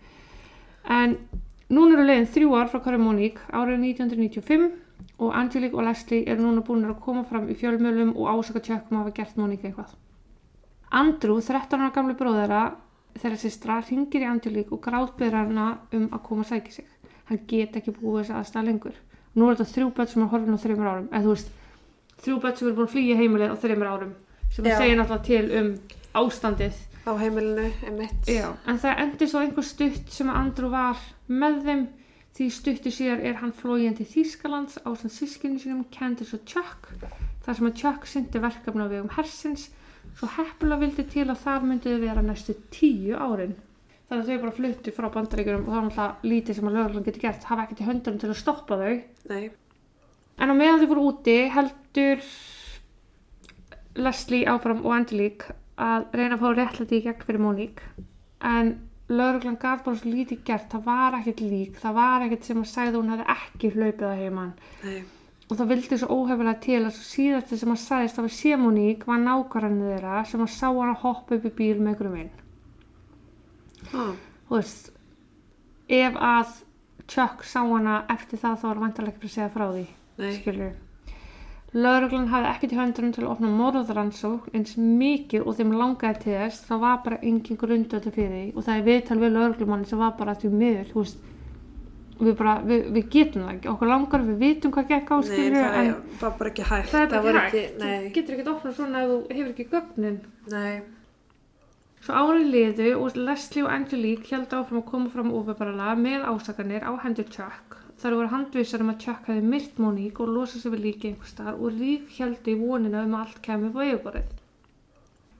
en 0.88 1.16
núna 1.70 1.94
eru 1.98 2.06
leiðin 2.06 2.30
þrjú 2.32 2.54
ár 2.54 2.68
frá 2.70 2.80
Karin 2.84 3.02
Móník 3.02 3.38
árið 3.50 3.82
1995 3.82 4.70
og 5.18 5.35
Angelique 5.35 5.74
og 5.78 5.87
Leslie 5.87 6.26
eru 6.31 6.44
núna 6.44 6.62
búin 6.66 6.87
að 6.87 7.00
koma 7.02 7.24
fram 7.26 7.48
í 7.50 7.57
fjölmjölum 7.59 8.14
og 8.16 8.28
ásaka 8.33 8.62
Chuck 8.62 8.90
um 8.90 8.98
að 8.98 9.02
hafa 9.04 9.16
gert 9.16 9.40
Móník 9.40 9.64
eitthvað 9.64 9.96
Andrew, 10.90 11.40
13 11.42 11.83
ára 11.83 11.90
gamli 11.94 12.14
bróðara 12.16 12.62
þeirra 13.18 13.40
sýstra, 13.40 13.81
ringir 13.88 14.24
í 14.24 14.28
Angelique 14.31 14.72
og 14.72 14.83
gráðbyrðar 14.85 15.50
hana 15.50 15.68
um 15.92 16.09
að 16.12 16.22
koma 16.28 16.46
að 16.46 16.52
sækja 16.54 16.76
sig 16.78 16.88
hann 17.28 17.44
get 17.50 17.76
ekki 17.76 17.94
búið 17.98 18.28
þess 18.28 18.37
aðstæða 18.38 18.68
lengur 18.70 18.96
nú 19.35 19.48
er 19.48 19.59
þetta 19.59 19.74
þrjú 19.74 19.90
börn 19.96 20.11
sem 20.12 20.22
er 20.24 20.31
horfin 20.33 20.57
á 20.57 20.62
þreymur 20.62 20.90
árum 20.92 21.09
eða 21.11 21.24
þú 21.26 21.35
veist, 21.35 21.50
þrjú 22.24 22.38
börn 22.44 22.57
sem 22.59 22.68
er 22.68 22.76
búin 22.78 22.88
að 22.88 22.94
flýja 22.94 23.18
heimilið 23.18 23.52
á 23.52 23.57
þreymur 23.64 23.90
árum 23.92 24.14
sem 24.54 24.64
Já. 24.64 24.72
að 24.72 24.83
segja 24.83 24.98
náttúrulega 25.00 25.26
til 25.28 25.59
um 25.61 25.72
ástandið 26.22 26.85
Á 27.09 27.12
heimilinu, 27.16 27.70
emitt. 27.88 28.26
Já. 28.28 28.48
en 28.68 28.81
það 28.81 28.98
endur 29.04 29.31
svo 29.31 29.40
einhver 29.40 29.64
stutt 29.64 30.11
sem 30.12 30.28
Andrew 30.28 30.68
var 30.72 30.98
með 31.28 31.61
þeim 31.64 31.85
því 32.38 32.46
stuttu 32.55 32.90
síðar 32.94 33.22
er 33.27 33.40
hann 33.40 33.55
flógin 33.57 33.96
til 33.98 34.07
Þýskalands 34.07 34.79
á 34.87 34.94
sann 34.94 35.11
sískinu 35.11 35.59
sínum 35.59 35.87
Candice 35.90 36.37
og 36.38 36.44
Chuck 36.46 36.92
þar 37.42 37.57
sem 37.59 37.66
að 37.66 37.79
Chuck 37.81 38.07
syndi 38.07 38.42
verkefna 38.42 38.87
á 38.87 38.92
vegum 38.92 39.11
hersins. 39.16 39.64
Svo 40.14 40.29
heppulega 40.37 40.85
vildi 40.85 41.05
til 41.11 41.24
að 41.27 41.40
þar 41.42 41.66
myndiði 41.66 42.03
vera 42.05 42.22
næstu 42.22 42.55
tíu 42.74 43.18
árin. 43.18 43.57
Þannig 44.09 44.22
að 44.22 44.31
þau 44.31 44.42
bara 44.44 44.57
fluttu 44.57 44.94
frá 44.94 45.09
bandaríkjunum 45.14 45.66
og 45.66 45.72
það 45.72 45.79
var 45.79 45.88
náttúrulega 45.88 46.31
lítið 46.33 46.59
sem 46.59 46.68
að 46.68 46.77
lögurlan 46.79 47.07
geti 47.09 47.22
gert 47.24 47.48
hafa 47.51 47.64
ekkert 47.64 47.83
í 47.83 47.88
höndunum 47.88 48.20
til 48.22 48.31
að 48.31 48.40
stoppa 48.40 48.79
þau. 48.81 48.94
Nei. 49.33 49.51
En 50.38 50.53
á 50.53 50.55
meðan 50.55 50.83
þau 50.83 50.90
voru 50.92 51.07
úti 51.11 51.37
heldur 51.53 52.22
Leslie 53.98 54.46
áfram 54.48 54.85
og 54.87 54.94
Angelique 54.94 55.59
að 55.79 56.07
reyna 56.14 56.38
að 56.38 56.44
fá 56.44 56.48
réttlæti 56.55 57.01
í 57.01 57.05
gegn 57.09 57.27
fyrir 57.27 57.42
Monique. 57.42 58.07
En 58.46 58.77
lauruglan 59.09 59.57
gaf 59.61 59.85
bara 59.85 59.97
svo 59.97 60.11
lítið 60.12 60.42
gert 60.44 60.68
það 60.73 60.83
var 60.85 61.14
ekkert 61.21 61.40
lík, 61.40 61.79
það 61.81 61.94
var 61.97 62.25
ekkert 62.27 62.44
sem 62.44 62.59
að 62.62 62.68
að 62.92 62.99
hún 63.03 63.12
hefði 63.14 63.27
ekki 63.35 63.71
hlaupið 63.77 64.07
að 64.11 64.18
heimann 64.23 64.53
Nei. 64.85 64.99
og 65.49 65.57
það 65.57 65.71
vildi 65.73 65.99
svo 66.03 66.09
óhefilega 66.18 66.61
til 66.66 66.81
að 66.83 66.92
svo 66.99 67.07
síðast 67.09 67.55
sem 67.62 67.73
að 67.73 67.81
sagðist 67.85 68.18
að 68.21 68.27
var 68.29 68.35
Monique 68.61 69.09
var 69.09 69.23
nákvæmni 69.25 69.88
þeirra 69.94 70.25
sem 70.29 70.44
að 70.44 70.53
sá 70.59 70.66
hann 70.68 70.92
að 70.92 71.03
hoppa 71.07 71.38
upp 71.38 71.49
í 71.49 71.55
bíl 71.62 71.79
með 71.81 71.94
einhverjum 71.94 72.21
inn 72.25 72.31
Ah. 73.94 74.12
þú 74.49 74.57
veist 74.59 74.90
ef 75.88 76.14
að 76.21 76.57
Chuck 77.09 77.44
sá 77.49 77.62
hana 77.64 78.03
eftir 78.12 78.38
það 78.42 78.59
þá 78.61 78.66
var 78.68 78.81
vantarlega 78.83 79.16
ekki 79.16 79.29
að 79.31 79.35
segja 79.38 79.53
frá 79.55 79.66
því 79.73 79.85
Nei. 80.18 80.33
skilur 80.37 80.75
Lauruglan 81.76 82.31
hafði 82.33 82.48
ekkert 82.48 82.72
í 82.72 82.76
höndunum 82.78 83.11
til 83.12 83.24
að 83.26 83.33
opna 83.35 83.48
morðrannsókn 83.52 84.54
eins 84.57 84.76
mikið 84.81 85.42
og 85.44 85.57
þeim 85.59 85.72
langaði 85.76 86.22
til 86.22 86.37
þess 86.38 86.62
það 86.64 86.78
var 86.85 87.00
bara 87.04 87.18
engin 87.28 87.59
grundöldu 87.61 88.12
fyrir 88.14 88.31
því 88.33 88.44
og 88.57 88.64
það 88.64 88.78
er 88.78 88.87
viðtal 88.87 89.18
við 89.20 89.35
lauruglumanni 89.35 89.88
sem 89.90 90.00
var 90.00 90.14
bara 90.16 90.35
því 90.40 90.50
miður 90.54 90.88
þú 90.94 91.02
veist 91.02 91.26
við, 92.18 92.33
bara, 92.40 92.54
við, 92.66 92.87
við 92.96 93.11
getum 93.12 93.44
það 93.44 93.52
ekki, 93.52 93.68
okkur 93.74 93.90
langar 93.92 94.24
við 94.31 94.38
vitum 94.46 94.72
hvað 94.74 94.88
gekk 94.94 95.12
á 95.12 95.16
Nei, 95.18 95.26
skilur 95.28 95.59
það 95.61 95.81
er- 95.85 96.33
bara 96.38 96.50
ekki 96.54 96.68
hægt. 96.70 96.88
það 96.94 97.02
er 97.04 97.11
bara 97.12 97.22
var 97.28 97.40
ekki 97.44 97.61
hægt 97.66 97.78
Nei. 97.85 97.98
þú 98.09 98.14
getur 98.16 98.38
ekki 98.38 98.52
opnað 98.54 98.78
svona 98.81 99.02
ef 99.04 99.11
þú 99.12 99.18
hefur 99.37 99.52
ekki 99.52 99.68
gögnin 99.76 100.18
Nei. 100.54 100.81
Svo 102.09 102.14
árið 102.14 102.50
liðu 102.54 102.88
og 103.02 103.16
Leslie 103.18 103.64
og 103.66 103.70
Angelique 103.74 104.31
held 104.33 104.52
áfram 104.57 104.81
að 104.81 104.88
koma 104.88 105.11
fram 105.12 105.33
ofinbarlega 105.35 105.94
með 105.98 106.26
ásakanir 106.33 106.87
á 106.87 106.92
hendur 107.04 107.28
Chuck. 107.28 107.78
Þar 107.98 108.14
voru 108.14 108.30
handvísar 108.30 108.82
um 108.84 108.92
að 108.92 109.00
Chuck 109.02 109.26
hefði 109.26 109.48
myrt 109.52 109.78
Monique 109.82 110.22
og 110.22 110.30
losað 110.30 110.62
sér 110.62 110.74
við 110.76 110.84
líki 110.84 111.08
einhvers 111.08 111.32
staðar 111.34 111.56
og 111.58 111.80
rík 111.80 112.12
heldi 112.14 112.52
í 112.54 112.61
vonina 112.61 113.00
um 113.02 113.16
að 113.18 113.24
allt 113.24 113.40
kemur 113.42 113.74
á 113.74 113.82
yfirborðið. 113.88 114.28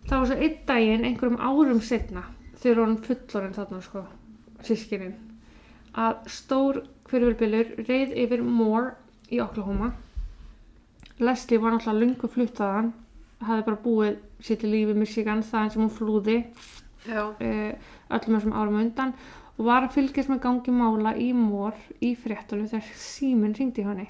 Það 0.09 0.19
var 0.19 0.31
svo 0.31 0.39
einn 0.47 0.57
daginn 0.67 1.07
einhverjum 1.07 1.39
árum 1.39 1.83
setna, 1.87 2.25
eru 2.65 2.85
hann 2.85 2.99
fullorinn 3.05 3.55
þarna 3.55 3.81
sko, 3.85 4.03
sískinin, 4.67 5.15
að 5.95 6.27
stór 6.35 6.81
hverjulbilur 7.11 7.75
reið 7.87 8.17
yfir 8.25 8.43
Moore 8.43 8.97
í 9.31 9.39
Oklahoma. 9.45 9.93
Leslie 11.23 11.63
var 11.63 11.77
náttúrulega 11.77 12.01
lungu 12.03 12.31
fluttaðan, 12.33 12.93
hafði 13.45 13.69
bara 13.69 13.83
búið 13.85 14.19
sér 14.43 14.59
til 14.59 14.73
lífi 14.75 14.99
Michigan 14.99 15.47
þaðan 15.47 15.75
sem 15.75 15.85
hún 15.85 15.95
flúði 15.95 16.39
uh, 17.07 17.31
öllum 17.39 18.39
þessum 18.39 18.57
árum 18.59 18.81
undan 18.83 19.15
og 19.59 19.67
var 19.67 19.87
að 19.87 19.97
fylgjast 19.97 20.31
með 20.31 20.43
gangi 20.47 20.75
mála 20.75 21.15
í 21.19 21.33
mór 21.35 21.75
í 22.01 22.15
fréttunum 22.19 22.71
þegar 22.71 22.93
síminn 23.03 23.57
ringdi 23.59 23.83
í 23.83 23.89
henni. 23.89 24.07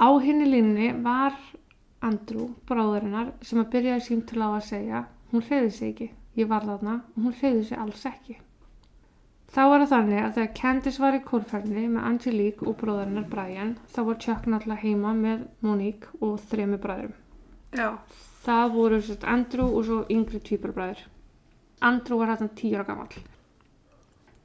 Á 0.00 0.08
henni 0.20 0.48
línni 0.48 0.90
var 1.04 1.36
Andrew, 2.04 2.50
bráðurinnar, 2.68 3.34
sem 3.44 3.60
að 3.60 3.70
byrjaði 3.74 4.04
sím 4.04 4.24
til 4.28 4.40
á 4.44 4.48
að 4.48 4.66
segja 4.70 5.04
hún 5.32 5.44
hreyði 5.44 5.70
sig 5.74 5.92
ekki, 5.92 6.10
ég 6.40 6.50
var 6.50 6.64
þarna 6.64 6.98
og 7.14 7.22
hún 7.24 7.36
hreyði 7.40 7.64
sig 7.68 7.80
alls 7.80 8.04
ekki. 8.08 8.36
Þá 9.56 9.62
var 9.70 9.82
það 9.82 9.92
þannig 9.92 10.20
að 10.22 10.32
þegar 10.36 10.54
Candice 10.58 11.02
var 11.02 11.16
í 11.16 11.22
kórferðinni 11.24 11.84
með 11.92 12.08
Angelique 12.10 12.66
og 12.66 12.76
bróðarinnar 12.80 13.28
Brian 13.30 13.76
þá 13.92 14.00
var 14.08 14.18
Chuck 14.24 14.48
náttúrulega 14.50 14.82
heima 14.82 15.12
með 15.16 15.46
Monique 15.64 16.10
og 16.20 16.40
þremi 16.50 16.80
bræðurum. 16.82 17.14
Já. 17.76 17.88
Það 18.46 18.74
voru 18.74 18.98
sérst 19.02 19.24
Andrew 19.26 19.70
og 19.70 19.86
svo 19.86 20.02
yngri 20.12 20.42
tvíbarbræður. 20.44 21.00
Andrew 21.86 22.20
var 22.20 22.34
hættan 22.34 22.52
tíu 22.58 22.76
ára 22.76 22.86
gamall. 22.90 23.16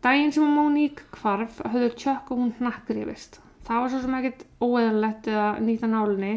Daginn 0.01 0.33
sem 0.33 0.47
Monique 0.49 1.05
hvarf 1.19 1.59
höfðu 1.61 1.91
Chuck 1.93 2.31
og 2.33 2.39
hún 2.41 2.53
hnakkrifist. 2.57 3.37
Það 3.67 3.83
var 3.83 3.91
svo 3.93 3.99
sem 4.01 4.15
ekkert 4.17 4.45
óeðanlegt 4.57 5.29
eða 5.29 5.49
nýta 5.61 5.89
nálinni. 5.91 6.33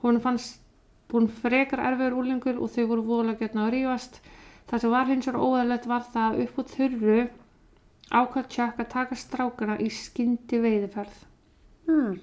Hún 0.00 0.20
fannst 0.24 0.62
hún 1.12 1.28
frekar 1.28 1.82
erfiður 1.90 2.16
úlingur 2.22 2.56
og 2.56 2.72
þau 2.72 2.86
voru 2.88 3.04
voðalega 3.10 3.44
getna 3.44 3.66
að 3.66 3.74
rífast. 3.76 4.18
Það 4.70 4.84
sem 4.84 4.94
var 4.94 5.10
hins 5.10 5.28
vegar 5.28 5.44
óeðanlegt 5.44 5.88
var 5.90 6.08
það 6.14 6.40
upp 6.46 6.58
á 6.58 6.62
þurru 6.72 7.20
ákvað 8.12 8.50
Chuck 8.56 8.80
að 8.80 8.92
taka 8.96 9.18
strákana 9.20 9.78
í 9.80 9.88
skyndi 9.92 10.60
veiðiferð. 10.64 11.18
Hmm. 11.88 12.16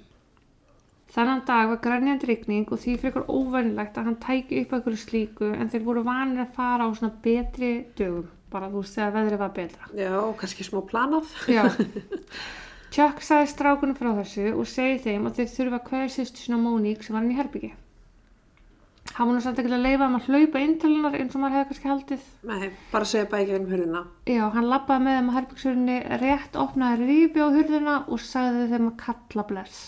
Þannan 1.09 1.45
dag 1.45 1.69
var 1.71 1.79
grænjandi 1.81 2.27
rigning 2.29 2.67
og 2.69 2.81
því 2.81 2.95
frekar 3.01 3.29
óvænilegt 3.29 3.95
að 3.97 4.09
hann 4.09 4.19
tæki 4.21 4.59
upp 4.63 4.75
einhverju 4.77 4.99
slíku 5.01 5.47
en 5.55 5.71
þeir 5.71 5.85
voru 5.87 6.03
vanir 6.05 6.43
að 6.43 6.51
fara 6.57 6.85
á 6.85 6.89
svona 6.93 7.15
betri 7.23 7.71
dögum, 7.97 8.27
bara 8.53 8.69
þú 8.71 8.83
veist 8.83 8.97
þegar 8.97 9.13
veðrið 9.17 9.43
var 9.43 9.53
betra. 9.57 9.91
Já, 9.97 10.15
kannski 10.39 10.65
smá 10.67 10.81
planað. 10.89 11.35
Já. 11.49 11.63
Chuck 12.93 13.21
sagði 13.21 13.51
strákunum 13.51 13.97
frá 13.97 14.09
þessu 14.17 14.47
og 14.55 14.65
segi 14.69 15.03
þeim 15.03 15.29
að 15.29 15.41
þeir 15.41 15.51
þurfa 15.53 15.77
að 15.77 15.85
kveða 15.91 16.09
sýstu 16.15 16.41
sína 16.41 16.57
Móník 16.57 17.05
sem 17.05 17.13
var 17.13 17.21
hann 17.21 17.35
í 17.35 17.37
herbyggi. 17.37 17.69
Hann 19.13 19.27
var 19.27 19.35
nú 19.35 19.41
samt 19.43 19.59
ekki 19.61 19.71
að 19.73 19.85
leifa 19.85 20.07
að 20.07 20.25
hlaupa 20.29 20.61
inn 20.63 20.75
til 20.81 20.91
hennar 20.93 21.15
eins 21.17 21.35
og 21.35 21.41
maður 21.41 21.57
hefði 21.57 21.69
kannski 21.69 21.89
haldið. 21.91 22.25
Nei, 22.49 22.67
bara 22.91 23.07
segja 23.09 23.29
bækið 23.29 23.55
um 23.57 23.69
hurðina. 23.69 24.01
Já, 24.29 24.43
hann 24.55 24.69
lappaði 24.69 25.05
með 25.05 25.17
þeim 25.17 25.29
að 25.29 25.37
herbyggshurinni, 25.37 25.97
rétt 26.23 26.59
opnaði 26.63 27.09
rífi 27.09 27.45
á 27.45 27.47
hurðina 27.55 27.95
og 28.07 28.21
sagði 28.23 28.67
þeim 28.73 28.89
að 28.91 28.99
kalla 29.05 29.45
bless. 29.49 29.79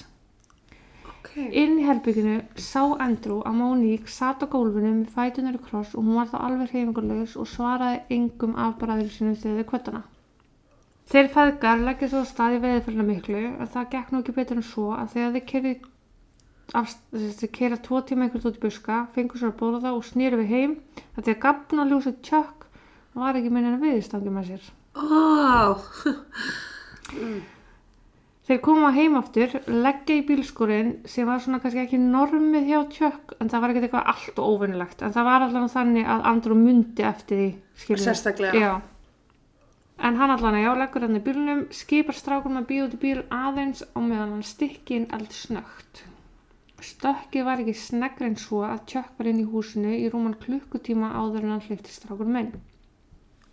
Ok. 1.21 1.35
Inn 1.37 1.77
í 1.77 1.85
herbygginu 1.85 2.39
sá 2.57 2.81
Andrew 2.97 3.43
að 3.45 3.59
Móník 3.59 4.07
satt 4.09 4.41
á 4.41 4.49
gólfinu 4.49 4.89
með 4.95 5.11
fætunar 5.13 5.59
í 5.59 5.61
kross 5.61 5.93
og 5.93 6.07
hún 6.07 6.17
var 6.17 6.31
þá 6.31 6.39
alveg 6.47 6.73
hreyfingarlaus 6.73 7.35
og 7.37 7.49
svaraði 7.51 8.01
engum 8.17 8.57
af 8.57 8.79
bræður 8.81 9.11
sinu 9.13 9.35
þegar 9.37 9.61
þau 9.61 9.69
kvötana. 9.69 10.01
Þeir 11.11 11.29
feðgar 11.35 11.85
leggja 11.85 12.09
svo 12.09 12.23
að 12.23 12.29
staði 12.31 12.59
veðiförna 12.63 13.05
miklu 13.05 13.43
en 13.51 13.69
það 13.69 13.89
gekk 13.93 14.11
nú 14.11 14.23
ekki 14.23 14.35
betur 14.39 14.61
en 14.61 14.67
svo 14.71 14.87
að 14.95 15.13
þegar 15.13 15.33
þeir 15.35 15.47
kerði 15.53 15.73
þeir 16.71 17.51
kera 17.51 17.79
tvo 17.85 18.01
tíma 18.07 18.25
einhvert 18.25 18.47
út 18.47 18.57
í 18.57 18.63
buska, 18.65 19.05
fengur 19.13 19.41
sér 19.41 19.51
að 19.51 19.57
bóla 19.59 19.81
það 19.83 19.97
og 19.97 20.05
snýru 20.07 20.41
við 20.41 20.53
heim 20.55 20.75
að 21.17 21.25
því 21.25 21.33
að 21.35 21.41
gafna 21.45 21.87
ljósið 21.89 22.21
tjökk 22.29 22.67
var 23.21 23.37
ekki 23.37 23.51
minna 23.51 23.75
en 23.75 23.81
viðstangi 23.83 24.31
með 24.31 24.53
sér. 24.53 24.69
Ó, 24.95 25.75
Þeir 28.41 28.59
koma 28.65 28.89
heim 28.95 29.15
aftur, 29.19 29.51
leggja 29.69 30.15
í 30.17 30.21
bílskurinn 30.25 30.93
sem 31.09 31.27
var 31.29 31.43
svona 31.43 31.59
kannski 31.61 31.83
ekki 31.83 31.99
normið 32.01 32.71
hjá 32.71 32.79
Chuck 32.95 33.35
en 33.37 33.51
það 33.51 33.61
var 33.61 33.73
ekkert 33.73 33.85
eitthvað 33.87 34.09
allt 34.15 34.39
og 34.41 34.55
óvinnilegt 34.55 35.03
en 35.05 35.13
það 35.13 35.27
var 35.27 35.45
allan 35.45 35.69
þannig 35.69 36.09
að 36.09 36.25
Andrew 36.31 36.57
mundi 36.57 37.05
eftir 37.05 37.37
því 37.37 37.49
skilurðu. 37.83 38.07
Sérstaklega. 38.07 38.63
Já. 38.63 38.71
En 40.01 40.17
hann 40.17 40.33
allan 40.33 40.57
að 40.57 40.65
já, 40.65 40.71
leggur 40.79 41.05
hann 41.05 41.19
í 41.19 41.21
bílnum, 41.21 41.61
skipar 41.77 42.17
strákunum 42.17 42.63
að 42.63 42.67
bíða 42.71 42.87
út 42.87 42.97
í 42.97 43.01
bíl 43.03 43.21
aðeins 43.29 43.85
á 43.85 43.99
meðan 44.01 44.33
hann 44.33 44.47
stykki 44.49 44.97
inn 44.97 45.07
eld 45.13 45.37
snögt. 45.37 46.01
Stökkið 46.81 47.45
var 47.45 47.61
ekki 47.61 47.77
sneggri 47.77 48.31
en 48.31 48.39
svo 48.41 48.63
að 48.65 48.87
Chuck 48.89 49.19
var 49.21 49.29
inn 49.29 49.43
í 49.43 49.49
húsinu 49.51 49.93
í 49.93 50.09
rúman 50.09 50.33
klukkutíma 50.41 51.13
áður 51.13 51.45
en 51.45 51.53
hann 51.53 51.65
hleypti 51.67 51.93
strákunum 51.93 52.41
inn. 52.41 52.53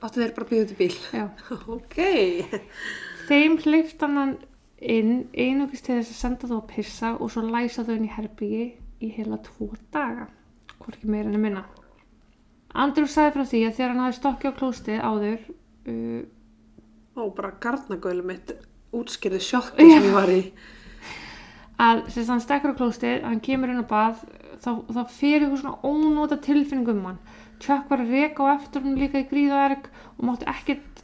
áttu 0.01 0.23
þeir 0.23 0.33
bara 0.33 0.49
býða 0.49 0.65
út 0.65 0.73
í 0.73 0.79
bíl. 0.81 0.95
Já. 1.13 1.27
Ok. 1.77 1.99
Þeim 3.29 3.59
hleypt 3.61 4.01
hann 4.01 4.39
inn 4.79 5.29
einugist 5.35 5.87
til 5.87 5.99
þess 5.99 6.13
að 6.13 6.21
senda 6.23 6.49
þú 6.51 6.61
að 6.61 6.69
pissa 6.73 7.13
og 7.19 7.33
svo 7.33 7.43
læsa 7.47 7.85
þau 7.87 7.95
inn 7.97 8.07
í 8.07 8.15
herbyggi 8.15 8.65
í 9.03 9.11
heila 9.15 9.39
tvo 9.43 9.73
daga, 9.95 10.29
hvorki 10.79 11.11
meira 11.11 11.29
en 11.29 11.39
að 11.39 11.45
minna. 11.45 11.65
Andrew 12.79 13.09
sagði 13.11 13.35
frá 13.35 13.45
því 13.49 13.63
að 13.67 13.77
þegar 13.79 13.93
hann 13.95 14.03
hafði 14.05 14.19
stokkið 14.19 14.51
á 14.51 14.59
klóstið 14.59 15.01
áður, 15.03 15.47
uh, 15.89 16.27
Ó, 17.19 17.35
bara 17.35 17.51
garnagölu 17.59 18.23
mitt 18.23 18.53
útskýrði 18.95 19.41
sjokki 19.43 19.87
sem 19.89 20.05
ég 20.07 20.13
var 20.15 20.31
í. 20.31 20.43
að 21.83 22.05
sem 22.13 22.23
sagt, 22.23 22.31
hann 22.31 22.45
stekkur 22.45 22.75
á 22.75 22.79
klóstið, 22.79 23.25
hann 23.27 23.41
kemur 23.43 23.73
inn 23.73 23.83
á 23.83 23.91
bað, 23.91 24.21
þá, 24.63 24.71
þá 24.87 25.01
fyrir 25.11 25.49
eitthvað 25.49 25.63
svona 25.65 25.81
ónóta 25.83 26.39
tilfinning 26.45 26.93
um 26.93 27.09
hann. 27.09 27.19
Chuck 27.59 27.91
var 27.91 28.05
að 28.05 28.15
reka 28.15 28.47
á 28.47 28.55
eftir 28.55 28.85
hann 28.85 29.01
líka 29.01 29.25
í 29.25 29.27
gríðaverk 29.31 29.89
og 30.15 30.23
mátti 30.29 30.47
ekkert 30.53 31.03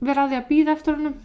vera 0.00 0.24
að 0.24 0.32
því 0.32 0.38
að 0.38 0.48
býða 0.54 0.76
eftir 0.78 0.96
hann. 0.96 1.18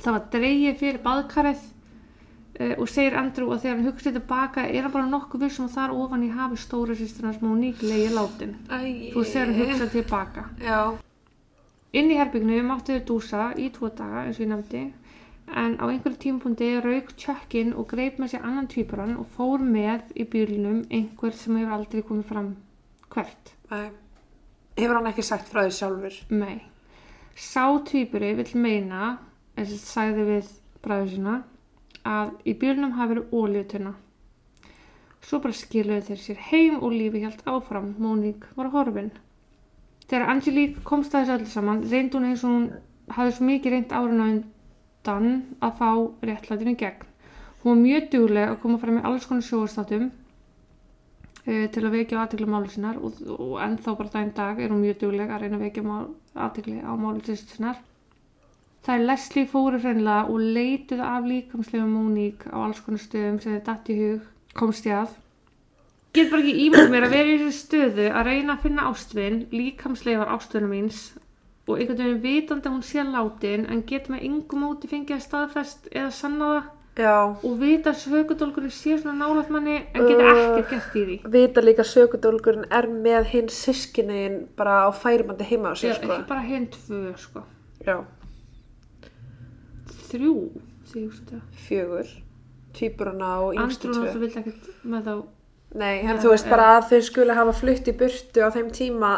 Það 0.00 0.16
var 0.16 0.24
dreigið 0.34 0.78
fyrir 0.80 1.00
baðkarið 1.04 1.66
uh, 1.66 2.74
og 2.80 2.88
segir 2.90 3.18
Andrew 3.20 3.52
að 3.52 3.62
þegar 3.64 3.76
hann 3.76 3.88
hugsaði 3.90 4.16
tilbaka 4.18 4.64
er 4.68 4.86
hann 4.86 4.94
bara 4.96 5.10
nokkuð 5.12 5.44
vissum 5.46 5.68
að 5.68 5.76
þar 5.76 5.96
ofan 5.98 6.24
í 6.26 6.30
hafi 6.34 6.60
stóra 6.60 6.96
sýsturnas 6.98 7.42
Monique 7.44 7.86
leiði 7.86 8.14
látin. 8.16 8.56
Þú 8.70 9.26
þegar 9.26 9.52
hann 9.52 9.60
hugsaði 9.60 9.90
tilbaka. 9.98 10.46
Já. 10.64 10.80
Inn 11.90 12.10
í 12.10 12.16
herbyggnu 12.20 12.62
máttu 12.62 12.96
þau 12.96 13.06
dúsa 13.08 13.50
í 13.58 13.68
tvo 13.74 13.90
daga 13.90 14.24
eins 14.24 14.38
og 14.38 14.44
ég 14.44 14.52
nefndi 14.52 14.82
en 15.50 15.76
á 15.82 15.84
einhverju 15.90 16.18
tímapunkti 16.22 16.68
rauk 16.80 17.14
Chuckin 17.18 17.72
og 17.74 17.88
greip 17.90 18.20
með 18.22 18.34
sér 18.34 18.44
annan 18.46 18.68
tvíburan 18.70 19.16
og 19.18 19.26
fór 19.34 19.62
með 19.62 20.12
í 20.14 20.26
bílnum 20.30 20.84
einhver 20.90 21.34
sem 21.34 21.56
hefur 21.58 21.74
aldrei 21.74 22.04
komið 22.06 22.28
fram 22.30 22.52
hvert. 23.10 23.54
Æ. 23.70 23.90
Hefur 24.78 24.98
hann 25.00 25.10
ekki 25.10 25.24
sagt 25.26 25.50
frá 25.50 25.64
því 25.64 25.74
sjálfur? 25.74 26.20
Nei. 26.30 26.60
Sá 27.34 27.66
tvíburi 27.86 28.34
vill 28.38 28.54
meina, 28.54 29.16
og 29.66 29.80
sagði 29.84 30.26
við 30.28 30.52
bræður 30.84 31.10
sína, 31.14 31.34
að 32.08 32.30
í 32.48 32.54
bílnum 32.60 32.94
hafi 32.96 33.14
verið 33.14 33.34
ólíutunna. 33.36 33.94
Svo 35.20 35.40
bara 35.44 35.56
skiluðu 35.56 36.06
þeir 36.06 36.22
sér 36.22 36.38
heim 36.48 36.78
og 36.80 36.94
lífi 36.94 37.20
hjælt 37.24 37.42
áfram. 37.44 37.92
Móník 38.00 38.46
var 38.56 38.70
horfin. 38.72 39.10
Þegar 40.08 40.32
Angelique 40.32 40.80
komst 40.82 41.14
að 41.14 41.28
þessu 41.28 41.36
öllu 41.36 41.50
saman, 41.50 41.82
reyndi 41.90 42.16
hún 42.16 42.30
eins 42.30 42.44
og 42.44 42.54
hún 42.54 42.64
hafði 43.14 43.34
svo 43.36 43.46
mikið 43.46 43.74
reynd 43.74 43.92
árun 43.94 44.22
á 44.24 44.26
undan 44.30 45.28
að 45.60 45.76
fá 45.78 45.90
réttlætinu 46.30 46.74
gegn. 46.80 47.06
Hún 47.60 47.70
var 47.74 47.82
mjög 47.82 48.08
dugleg 48.14 48.48
að 48.48 48.58
koma 48.62 48.80
fram 48.80 48.98
í 48.98 49.04
alls 49.04 49.28
konar 49.28 49.44
sjóðarstatum 49.44 50.08
uh, 50.08 51.66
til 51.74 51.84
að 51.84 51.94
vekja 51.98 52.22
aðtekla 52.22 52.48
máli 52.48 52.72
sinnar 52.72 52.98
og, 52.98 53.20
og 53.36 53.54
ennþá 53.60 53.96
bara 53.98 54.14
daginn 54.14 54.34
dag 54.40 54.60
er 54.60 54.72
hún 54.72 54.80
mjög 54.80 55.02
dugleg 55.04 55.30
að 55.30 55.44
reyna 55.44 55.60
að 55.60 55.66
vekja 55.68 56.00
aðtekli 56.46 56.80
á 56.80 56.92
máli 56.96 57.36
sinnar. 57.36 57.82
Það 58.80 58.94
er 58.96 59.02
Leslie 59.10 59.46
fóru 59.50 59.78
hreinlega 59.82 60.28
og 60.32 60.40
leituð 60.56 61.00
af 61.04 61.26
líkamslega 61.28 61.84
Móník 61.88 62.46
á 62.48 62.56
alls 62.64 62.80
konar 62.80 63.02
stöðum 63.02 63.40
sem 63.42 63.52
þið 63.58 63.64
datt 63.66 63.90
í 63.92 63.96
hug, 64.00 64.22
komst 64.56 64.86
ég 64.88 64.96
að. 65.02 65.10
Get 66.16 66.30
bara 66.32 66.42
ekki 66.42 66.54
ímynd 66.66 66.90
mér 66.90 67.04
að 67.06 67.12
vera 67.14 67.34
í 67.34 67.38
þessu 67.42 67.58
stöðu 67.66 68.06
að 68.10 68.24
reyna 68.30 68.56
að 68.56 68.62
finna 68.64 68.86
ástvinn, 68.90 69.42
líkamslega 69.52 70.22
var 70.24 70.32
ástvinn 70.38 70.66
míns 70.72 71.02
og 71.70 71.76
einhvern 71.78 72.00
veginn 72.00 72.22
vitandi 72.24 72.66
að 72.66 72.72
hún 72.74 72.82
sé 72.88 73.04
látin 73.06 73.66
en 73.70 73.82
geta 73.86 74.10
með 74.10 74.24
yngum 74.26 74.64
móti 74.64 74.88
fengið 74.90 75.18
að 75.20 75.26
staðfest 75.28 75.90
eða 75.92 76.10
sanna 76.16 76.48
það 76.50 76.70
Já. 77.04 77.12
og 77.46 77.52
vita 77.60 77.92
að 77.92 78.00
sökudólkurinn 78.02 78.74
sé 78.74 78.96
svona 78.98 79.14
nálægt 79.20 79.52
manni 79.54 79.76
en 79.94 80.08
geta 80.08 80.24
Uh. 80.24 80.40
ekkert 80.58 80.70
gert 80.72 80.96
í 80.98 81.04
því. 81.06 81.18
Vita 81.36 81.62
líka 81.62 81.84
sökudólgurinn 81.86 82.66
er 82.74 82.88
með 82.90 83.28
hinn 83.36 83.52
sískinniðin 83.54 84.40
bara 84.58 84.80
á 84.84 84.90
færumandi 84.90 85.46
heima 85.46 85.70
á 85.70 85.74
Já, 85.78 85.84
sér, 85.84 86.00
sko. 86.00 86.10
ekki 86.16 86.28
bara 86.32 86.42
hinn 86.48 86.66
tvö, 86.74 87.04
sko. 87.16 87.44
Þrjú. 90.10 90.34
Fjögur. 91.66 92.08
Tvíburana 92.74 93.30
og 93.44 93.54
yngstu 93.58 93.88
Andrún 93.90 94.04
tvö. 94.06 94.12
þú 94.14 94.20
vilt 94.24 94.36
ekkert 94.40 94.68
með 94.86 95.08
þá. 95.08 95.14
Nei, 95.80 96.00
en 96.02 96.16
Já, 96.16 96.20
þú 96.22 96.30
veist 96.32 96.46
já. 96.46 96.50
bara 96.50 96.68
að 96.76 96.86
þeir 96.90 97.02
skuli 97.06 97.34
hafa 97.38 97.52
flutt 97.54 97.88
í 97.90 97.94
burtu 97.98 98.42
á 98.42 98.48
þeim 98.54 98.70
tíma, 98.74 99.10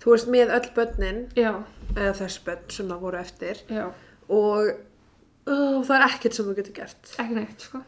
þú 0.00 0.12
veist, 0.14 0.28
með 0.32 0.52
öll 0.56 0.68
börnin, 0.76 1.18
Já, 1.36 1.50
eða 1.96 2.14
þess 2.20 2.38
börn 2.46 2.70
sem 2.72 2.88
það 2.88 3.02
voru 3.04 3.20
eftir, 3.20 3.60
já. 3.68 3.84
og 4.28 4.70
uh, 4.70 5.82
það 5.84 5.96
er 5.98 6.06
ekkert 6.08 6.38
sem 6.38 6.48
þú 6.48 6.54
getur 6.60 6.76
gert. 6.80 7.12
Ekki 7.20 7.36
neitt, 7.36 7.66
sko. 7.68 7.82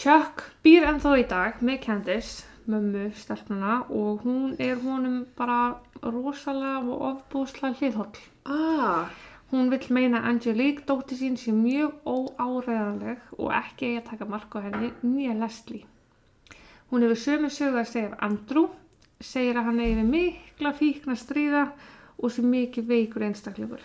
Chuck 0.00 0.44
býr 0.64 0.86
ennþá 0.88 1.16
í 1.18 1.26
dag 1.28 1.58
með 1.66 1.80
Candice, 1.84 2.44
mömmu 2.70 3.08
stelpnuna 3.18 3.80
og 3.90 4.22
hún 4.24 4.54
er 4.62 4.78
honum 4.84 5.24
bara 5.36 5.80
rosalega 6.02 6.78
og 6.86 7.02
ofbúslega 7.10 7.74
hliðhóll. 7.80 8.22
Ah, 8.46 9.10
Hún 9.50 9.70
vill 9.70 9.88
meina 9.90 10.20
Angelique 10.30 10.84
dóttir 10.86 11.18
sín 11.18 11.36
sé 11.36 11.50
mjög 11.50 11.96
óáreðanleg 12.06 13.32
og 13.34 13.48
ekki 13.50 13.88
eigi 13.88 13.98
að 13.98 14.10
taka 14.10 14.28
mark 14.30 14.52
á 14.54 14.62
henni 14.62 14.92
nýja 15.02 15.34
Leslie. 15.34 15.86
Hún 16.90 17.02
hefur 17.02 17.18
sömu 17.18 17.50
sögu 17.50 17.80
að 17.80 17.88
segja 17.90 18.12
af 18.12 18.22
Andrew, 18.28 18.68
segir 19.18 19.58
að 19.58 19.66
hann 19.66 19.80
eigi 19.82 19.96
við 19.98 20.12
mikla 20.14 20.70
fíkna 20.78 21.16
stríða 21.18 21.64
og 22.22 22.30
sé 22.30 22.44
mikið 22.46 22.86
veikur 22.92 23.24
einstaklegur. 23.26 23.82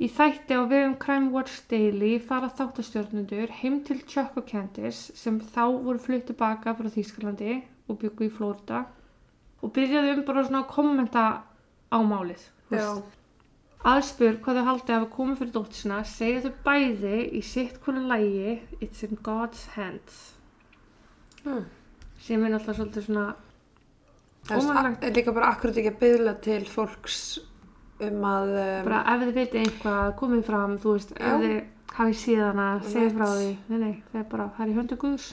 Í 0.00 0.08
þætti 0.08 0.56
á 0.56 0.64
vegum 0.68 0.96
Crime 1.00 1.32
Watch 1.32 1.62
Daily 1.68 2.18
fara 2.24 2.48
þáttastjórnundur 2.56 3.50
heim 3.62 3.80
til 3.84 3.98
Chuck 4.08 4.36
og 4.40 4.46
Candice 4.48 5.16
sem 5.16 5.38
þá 5.40 5.64
voru 5.84 6.00
flutt 6.00 6.26
tilbaka 6.28 6.72
frá 6.76 6.88
Þýskalandi 6.92 7.62
og 7.88 8.00
byggu 8.00 8.28
í 8.28 8.32
Florida 8.32 8.84
og 9.60 9.72
byrjaði 9.76 10.14
um 10.18 10.22
bara 10.28 10.44
svona 10.44 10.62
að 10.66 10.70
kommenta 10.72 11.24
á 11.92 11.98
málið. 12.00 12.44
já. 12.70 13.02
Veist. 13.80 13.90
Aðspur 13.90 14.36
hvað 14.44 14.58
þau 14.60 14.64
haldið 14.70 14.90
að 14.94 14.98
hafa 15.00 15.10
komið 15.16 15.38
fyrir 15.40 15.52
dóttir 15.54 15.80
sinna 15.80 16.00
segja 16.04 16.40
þau 16.44 16.52
bæði 16.66 17.14
í 17.32 17.42
sitt 17.42 17.80
konu 17.84 18.02
lægi 18.10 18.58
It's 18.80 19.02
in 19.08 19.16
God's 19.24 19.66
hands 19.76 20.34
Mm. 21.44 21.64
sem 22.20 22.42
er 22.44 22.50
náttúrulega 22.52 22.76
svolítið 22.76 23.04
svona 23.06 23.34
Það 24.44 25.04
er 25.04 25.12
líka 25.16 25.32
bara 25.32 25.48
akkurat 25.54 25.76
ekki 25.80 25.88
að 25.94 26.00
byðla 26.02 26.34
til 26.44 26.64
fólks 26.68 27.38
um 28.00 28.24
að 28.24 28.50
um, 28.60 28.84
bara 28.88 29.00
ef 29.14 29.22
þið 29.24 29.32
veitir 29.38 29.60
eitthvað 29.62 30.10
komið 30.20 30.42
fram, 30.44 30.76
þú 30.80 30.92
veist, 30.96 31.10
Já. 31.16 31.30
ef 31.30 31.40
þið 31.40 31.56
hafið 31.96 32.18
síðana, 32.20 32.66
Einmitt. 32.84 33.16
frá 33.16 33.26
því 33.36 33.48
nei, 33.68 33.78
nei, 33.78 34.02
það 34.12 34.20
er 34.20 34.28
bara, 34.34 34.46
það 34.56 34.64
er 34.66 34.70
í 34.72 34.76
höndu 34.78 34.96
Guðs 35.00 35.26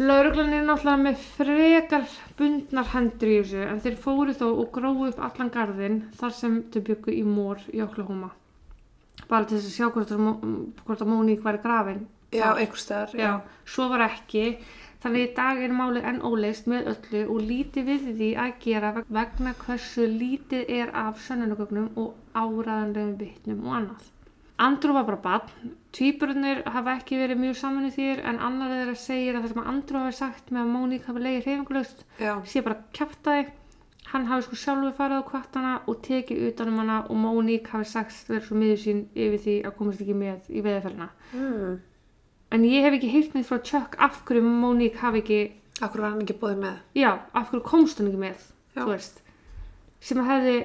Lauruglan 0.00 0.52
er 0.56 0.64
náttúrulega 0.64 1.02
með 1.04 1.24
frekar 1.36 2.04
bundnar 2.38 2.92
hendur 2.94 3.28
í 3.28 3.38
þessu 3.42 3.64
en 3.68 3.82
þeir 3.84 3.98
fóru 4.00 4.36
þó 4.36 4.46
og 4.48 4.68
gróðu 4.72 5.10
upp 5.10 5.24
allan 5.28 5.52
garðin 5.52 6.02
þar 6.20 6.36
sem 6.36 6.60
þau 6.72 6.80
byggu 6.86 7.16
í 7.20 7.24
mór 7.26 7.60
í 7.74 7.82
Oklahoma 7.84 8.30
bara 9.30 9.46
til 9.46 9.58
þess 9.58 9.68
að 9.68 9.76
sjá 9.76 9.88
hvort, 9.94 11.02
að 11.02 11.10
Móník 11.10 11.42
væri 11.44 11.62
grafin 11.62 12.06
já, 12.32 12.44
þar. 12.44 12.60
einhvers 12.62 12.84
staðar, 12.86 13.12
já. 13.14 13.26
Já, 13.26 13.64
svo 13.74 13.88
var 13.92 14.06
ekki. 14.08 14.44
Þannig 15.00 15.22
í 15.24 15.28
dag 15.36 15.60
er 15.64 15.72
málið 15.72 16.08
enn 16.10 16.22
óleist 16.28 16.66
með 16.68 16.90
öllu 16.92 17.20
og 17.32 17.44
lítið 17.48 17.86
við 17.88 18.08
því 18.18 18.30
að 18.44 18.50
gera 18.64 18.90
vegna 19.00 19.54
hversu 19.62 20.06
lítið 20.12 20.72
er 20.80 20.92
af 21.04 21.22
sönnunagögnum 21.24 21.86
og 21.96 22.10
áræðanlegum 22.36 23.14
vitnum 23.22 23.62
og 23.64 23.78
annað. 23.78 24.10
Andrew 24.60 24.92
var 24.92 25.06
bara 25.08 25.20
barn. 25.24 25.70
Tvíburunir 25.96 26.60
hafa 26.68 26.96
ekki 26.98 27.16
verið 27.18 27.40
mjög 27.40 27.56
saman 27.60 27.86
í 27.88 27.92
þér 27.94 28.20
en 28.30 28.38
annar 28.44 28.70
þeirra 28.74 28.96
segir 29.00 29.36
að 29.38 29.46
það 29.46 29.54
sem 29.54 29.70
Andrew 29.72 30.02
hafi 30.04 30.16
sagt 30.18 30.50
með 30.52 30.60
að 30.66 30.72
Móník 30.74 31.06
hafi 31.08 31.22
leiði 31.24 31.40
hreyfingulust 31.46 32.04
já, 32.20 32.34
sé 32.44 32.62
bara 32.66 32.76
kjaftaði. 32.96 33.46
Hann 34.10 34.26
hafi 34.26 34.42
sko 34.48 34.58
sjálfur 34.58 34.94
farið 34.98 35.22
á 35.22 35.28
kvartana 35.30 35.72
og 35.88 36.00
tekið 36.06 36.42
utanum 36.50 36.80
hana 36.82 36.98
og 37.06 37.16
Móník 37.24 37.70
hafi 37.72 37.88
sagt 37.92 38.28
verið 38.28 38.48
svo 38.48 38.58
miður 38.58 38.80
sín 38.84 39.04
yfir 39.14 39.40
því 39.44 39.54
að 39.68 39.76
komast 39.78 40.02
ekki 40.04 40.16
með 40.18 40.50
í 40.50 40.64
veðaferðina. 40.66 41.08
mm. 41.32 41.78
En 42.50 42.64
ég 42.66 42.82
hef 42.82 42.96
ekki 42.96 43.10
heyrt 43.12 43.34
neitt 43.36 43.46
frá 43.46 43.60
Chuck 43.62 43.92
af 44.02 44.24
hverju 44.26 44.42
Monique 44.42 44.98
hafi 44.98 45.20
ekki, 45.22 45.36
akkur 45.80 46.02
var 46.02 46.10
hann 46.16 46.24
ekki 46.24 46.34
búið 46.40 46.56
með 46.64 46.80
já, 46.98 47.12
af 47.30 47.52
hverju 47.52 47.62
komst 47.62 48.00
hún 48.02 48.08
ekki 48.10 48.18
með, 48.24 48.40
Já. 48.74 48.80
þú 48.82 48.88
veist. 48.90 49.20
Sem 50.02 50.18
að 50.18 50.30
hefði, 50.32 50.56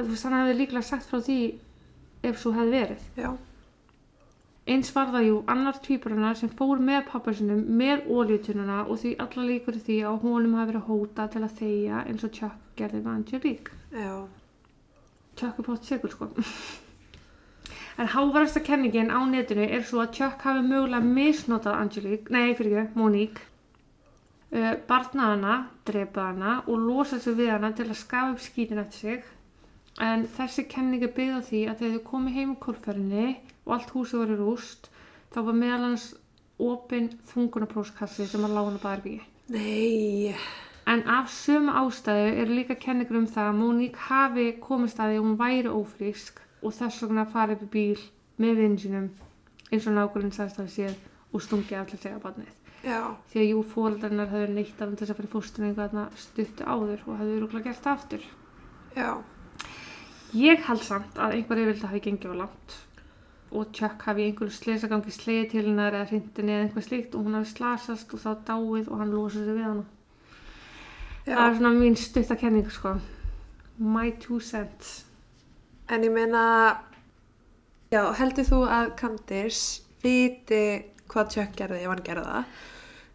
veist, 0.00 0.24
hann 0.26 0.34
hefði 0.40 0.56
líklega 0.58 0.82
sagt 0.88 1.06
frá 1.06 1.20
því 1.22 1.36
ef 2.22 2.38
svo 2.38 2.52
hefði 2.56 2.78
verið. 2.78 3.08
já, 3.16 3.30
Eins 4.62 4.92
var 4.94 5.08
það 5.10 5.24
jú 5.26 5.38
annar 5.50 5.78
tvíburana 5.82 6.28
sem 6.38 6.50
fór 6.58 6.78
með 6.78 7.00
pappa 7.08 7.32
sinum 7.34 7.64
með 7.80 8.04
óljutununa 8.06 8.84
og 8.84 9.00
því 9.02 9.16
alla 9.24 9.46
líkur 9.48 9.78
því 9.82 9.96
að 10.06 10.20
honum 10.22 10.54
hafi 10.54 10.70
verið 10.70 10.84
hóta 10.86 11.24
til 11.32 11.42
að 11.42 11.56
þegja 11.58 12.02
eins 12.06 12.22
og 12.28 12.30
Chuck 12.36 12.76
gerði 12.78 13.00
með 13.02 13.12
Angelique. 13.16 13.74
já, 13.90 14.12
Chuck 15.34 15.58
er 15.58 15.66
bótt 15.66 15.84
sigur 15.90 16.14
sko. 16.14 16.30
En 17.98 18.08
hávarasta 18.08 18.62
kenningin 18.64 19.10
á 19.12 19.20
netinu 19.28 19.66
er 19.66 19.82
svo 19.84 20.00
að 20.00 20.14
Chuck 20.16 20.46
hafi 20.46 20.62
mögulega 20.64 21.04
misnotað 21.04 21.80
Angelique, 21.80 22.30
nei 22.32 22.54
fyrir 22.56 22.78
ekki, 22.86 22.96
Monique, 22.96 23.42
uh, 24.54 24.72
barnað 24.88 25.34
hana, 25.34 25.56
drepað 25.84 26.30
hana 26.30 26.54
og 26.68 26.78
losað 26.86 27.20
sig 27.26 27.36
við 27.42 27.50
hana 27.52 27.72
til 27.76 27.90
að 27.90 27.98
skafa 28.00 28.32
upp 28.32 28.40
skítin 28.46 28.80
eftir 28.80 28.98
sig. 28.98 29.28
En 30.00 30.24
þessi 30.36 30.64
kenning 30.68 31.02
er 31.04 31.12
byggð 31.12 31.36
á 31.36 31.40
því 31.44 31.60
að 31.68 31.78
þegar 31.82 31.98
þau 31.98 32.06
komið 32.10 32.36
heim 32.38 32.52
úr 32.54 32.60
kórferinni 32.64 33.26
og 33.66 33.72
allt 33.76 33.90
húsið 33.92 34.22
var 34.22 34.32
í 34.32 34.38
rúst, 34.40 34.88
þá 35.34 35.38
var 35.48 35.58
meðal 35.58 35.84
hans 35.90 36.06
opinn 36.62 37.10
þungunapróskassi 37.32 38.26
sem 38.30 38.44
að 38.46 38.54
lága 38.56 38.70
hana 38.70 38.82
baðarbyggi. 38.82 39.22
nei 39.52 40.34
En 40.86 41.04
af 41.06 41.28
sömu 41.30 41.70
ástæðu 41.78 42.32
eru 42.42 42.56
líka 42.58 42.74
kenningur 42.74 43.20
um 43.20 43.26
það 43.30 43.50
að 43.52 43.58
Monique 43.60 44.00
hafi 44.08 44.46
komist 44.60 44.98
að 44.98 45.12
því 45.12 45.18
að 45.20 45.26
hún 45.26 45.36
væri 45.38 45.70
ófrísk 45.70 46.40
og 46.62 46.74
þess 46.74 47.02
vegna 47.04 47.24
farið 47.30 47.62
upp 47.62 47.62
í 47.62 47.70
bíl 47.76 48.02
með 48.42 48.56
vinsinum 48.62 49.06
eins 49.70 49.86
og 49.86 49.94
nákvæmlega 49.94 50.48
að 50.64 50.72
séð 50.74 50.96
og 51.32 51.44
stungið 51.44 51.78
allir 51.78 52.00
segja 52.02 52.18
barnið. 52.18 52.50
já, 52.82 53.14
Því 53.30 53.40
að 53.40 53.50
jú 53.52 53.62
fóreldarnar 53.62 54.32
hefur 54.32 54.54
neitt 54.56 54.74
til 54.78 54.90
þess 54.96 55.10
að 55.14 55.16
fyrir 55.20 55.32
fórstunningu 55.36 55.78
þarna 55.78 56.08
stuttu 56.16 56.64
áður 56.66 57.04
og 57.06 57.20
hefur 57.20 57.40
rúglega 57.44 57.64
gert 57.70 57.86
aftur. 57.86 58.22
já, 58.96 59.22
Ég 60.32 60.62
held 60.64 60.80
samt 60.80 61.18
að 61.20 61.34
einhver 61.36 61.60
yfirlega 61.60 61.90
hafi 61.90 62.00
gengið 62.06 62.32
á 62.32 62.36
langt 62.40 62.76
og 63.52 63.72
Chuck 63.76 64.06
hafi 64.08 64.24
einhverju 64.24 64.54
slesagangi 64.56 65.12
slegið 65.12 65.50
til 65.50 65.64
hennar 65.66 65.92
eða 65.92 66.08
hrindinni 66.08 66.54
eða 66.54 66.62
einhver 66.66 66.86
slíkt 66.86 67.16
og 67.18 67.26
hún 67.26 67.36
hafi 67.36 67.50
slasast 67.50 68.14
og 68.16 68.22
þá 68.22 68.30
dáið 68.48 68.88
og 68.88 69.02
hann 69.02 69.12
losið 69.12 69.44
sig 69.44 69.58
við 69.58 69.66
hana. 69.66 69.84
já. 71.26 71.34
Það 71.36 71.44
er 71.48 71.58
svona 71.58 71.74
mín 71.76 71.96
stutta 72.00 72.36
kenning 72.40 72.70
sko. 72.70 72.94
My 73.76 74.10
two 74.12 74.40
cents. 74.40 75.04
en 75.88 76.02
ég 76.02 76.12
meina 76.12 76.78
já, 77.92 78.12
heldur 78.16 78.44
þú 78.48 78.60
að 78.64 78.96
Candice 78.96 79.82
viti 80.02 80.84
hvað 81.08 81.32
Chuck 81.34 81.56
gerði 81.56 81.82
ef 81.82 81.90
hann 81.92 82.06
gerði 82.06 82.24
það 82.24 82.44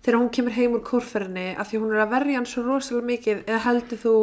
þegar 0.03 0.19
hún 0.19 0.29
kemur 0.29 0.53
heim 0.53 0.75
úr 0.77 0.83
kórferinni 0.85 1.55
af 1.57 1.71
því 1.71 1.79
hún 1.81 1.95
er 1.95 2.03
að 2.05 2.13
verja 2.13 2.37
hann 2.37 2.45
svo 2.45 2.61
rosalega 2.63 3.07
mikið 3.07 3.41
eða 3.47 3.63
heldur 3.65 4.03
þú 4.03 4.13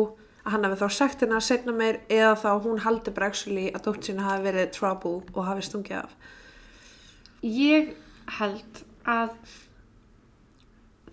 að 0.44 0.52
hann 0.52 0.66
hafi 0.66 0.80
þá 0.82 0.96
sagt 0.98 1.22
hennar 1.24 1.40
að 1.40 1.46
setna 1.46 1.72
meir 1.72 2.00
eða 2.12 2.34
þá 2.36 2.48
hún 2.66 2.82
haldi 2.84 3.12
bara 3.16 3.30
actually 3.32 3.70
að 3.72 3.86
dótt 3.86 4.08
sína 4.08 4.26
hafi 4.26 4.44
verið 4.44 4.72
trouble 4.76 5.22
og 5.32 5.46
hafi 5.48 5.64
stungið 5.64 6.02
af. 6.02 6.16
Ég 7.44 7.94
held 8.38 8.82
að 9.08 9.32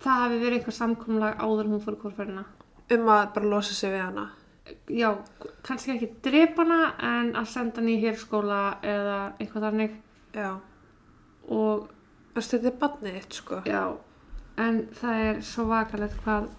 það 0.02 0.22
hafi 0.26 0.41
verið 0.41 0.58
einhver 0.58 0.76
samkomlag 0.76 1.39
áður 1.39 1.72
hún 1.72 1.84
fór 1.84 1.96
í 1.96 2.02
kórferðina. 2.04 2.46
um 2.91 3.08
að 3.08 3.34
bara 3.34 3.48
losa 3.48 3.74
sig 3.74 3.91
við 3.94 4.04
hana. 4.04 4.30
Já, 4.91 5.15
kannski 5.63 5.94
ekki 5.96 6.10
drepa 6.24 6.65
hana 6.65 6.94
en 7.00 7.34
að 7.39 7.48
senda 7.54 7.80
hann 7.80 7.89
í 7.89 8.00
hérskóla 8.02 8.62
eða 8.84 9.17
eitthvað 9.39 9.67
þannig. 9.67 9.98
Já, 10.36 10.50
og 11.48 11.88
þetta 12.36 12.67
er 12.67 12.80
barnið 12.84 13.17
þitt 13.20 13.39
sko. 13.39 13.62
Já, 13.67 13.84
en 14.60 14.84
það 15.00 15.24
er 15.30 15.41
svo 15.48 15.67
vakalegt 15.72 16.20
hvað 16.26 16.50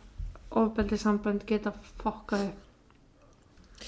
ofbeldi 0.62 0.98
sambönd 1.00 1.46
geta 1.48 1.72
fokkað 2.02 2.48
upp 2.48 2.61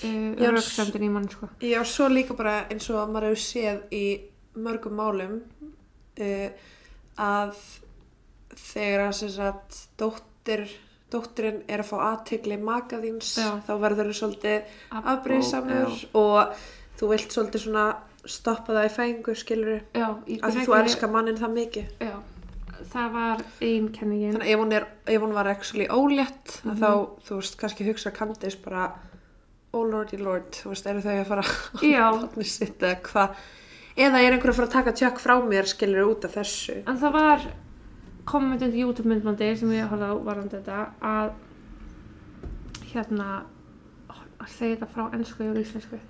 uh, 0.02 0.44
röksemdin 0.54 1.06
í 1.06 1.10
mann 1.12 1.28
sko. 1.30 1.48
Já, 1.64 1.80
svo 1.88 2.08
líka 2.12 2.36
bara 2.38 2.64
eins 2.72 2.90
og 2.90 3.12
maður 3.12 3.32
hefur 3.32 3.44
séð 3.44 3.94
í 3.94 4.04
mörgum 4.54 4.98
málum 4.98 5.40
uh, 6.20 6.48
að 7.20 7.56
þegar 8.54 9.08
að 9.08 9.14
sem 9.18 9.32
sagt 9.34 9.78
dóttir, 10.00 10.66
dóttirinn 11.12 11.62
er 11.70 11.82
að 11.82 11.90
fá 11.90 11.96
aðtegli 12.10 12.58
maka 12.62 13.00
þíns 13.02 13.34
Já. 13.40 13.48
þá 13.66 13.72
verður 13.82 14.10
þau 14.10 14.18
svolítið 14.20 14.76
já. 15.74 16.10
og 16.20 16.66
þú 16.98 17.10
vilt 17.10 17.34
svolítið 17.34 17.64
svona 17.66 17.86
stoppa 18.24 18.76
það 18.76 18.86
í 18.86 18.92
fæðingu 18.94 19.34
skilur 19.36 19.82
Já, 19.94 20.06
í 20.26 20.38
af 20.40 20.54
því 20.54 20.68
þú 20.68 20.76
elskar 20.78 21.12
mannin 21.12 21.40
það 21.40 21.56
mikið 21.58 22.04
Já, 22.08 22.14
það 22.92 23.16
var 23.18 23.42
ein 23.68 23.88
kenningin 23.94 24.36
þannig 24.36 24.46
að 24.46 24.54
ef 24.54 24.62
hún, 24.62 24.76
er, 24.78 24.86
ef 25.16 25.26
hún 25.26 25.34
var 25.36 25.50
actually 25.50 25.88
ólétt 25.90 26.56
mm 26.64 26.78
þá, 26.80 26.90
þú 27.26 27.40
veist, 27.40 27.58
kannski 27.60 27.88
hugsa 27.88 28.14
Candice 28.14 28.60
bara 28.64 28.88
oh 29.74 29.84
lordy 29.90 30.18
lord, 30.20 30.48
þú 30.54 30.72
veist, 30.72 30.88
eru 30.90 31.02
þau 31.04 31.12
að 31.16 31.28
fara 31.32 31.44
Já. 31.82 32.06
barnið 32.14 32.50
sitt 32.50 32.82
eða 32.82 33.00
hvað? 33.08 33.44
Eða 33.94 34.20
er 34.24 34.34
einhver 34.34 34.50
að 34.50 34.58
fara 34.58 34.68
að 34.68 34.74
taka 34.74 34.94
tjökk 34.98 35.20
frá 35.22 35.34
mér 35.46 35.68
skilur 35.70 36.10
út 36.10 36.26
af 36.26 36.34
þessu? 36.38 36.80
En 36.90 36.98
það 36.98 37.14
var 37.14 37.44
kommentandi 38.26 38.80
YouTube 38.82 39.10
myndbandi 39.10 39.50
sem 39.60 39.74
ég 39.74 39.90
horfði 39.90 40.08
á 40.10 40.14
varandi 40.26 40.58
þetta 40.58 40.78
að 41.04 41.34
hérna 42.94 43.28
að 44.14 44.48
segja 44.54 44.78
þetta 44.78 44.90
frá 44.94 45.04
ennsku 45.16 45.46
og 45.50 45.60
íslensku. 45.60 46.00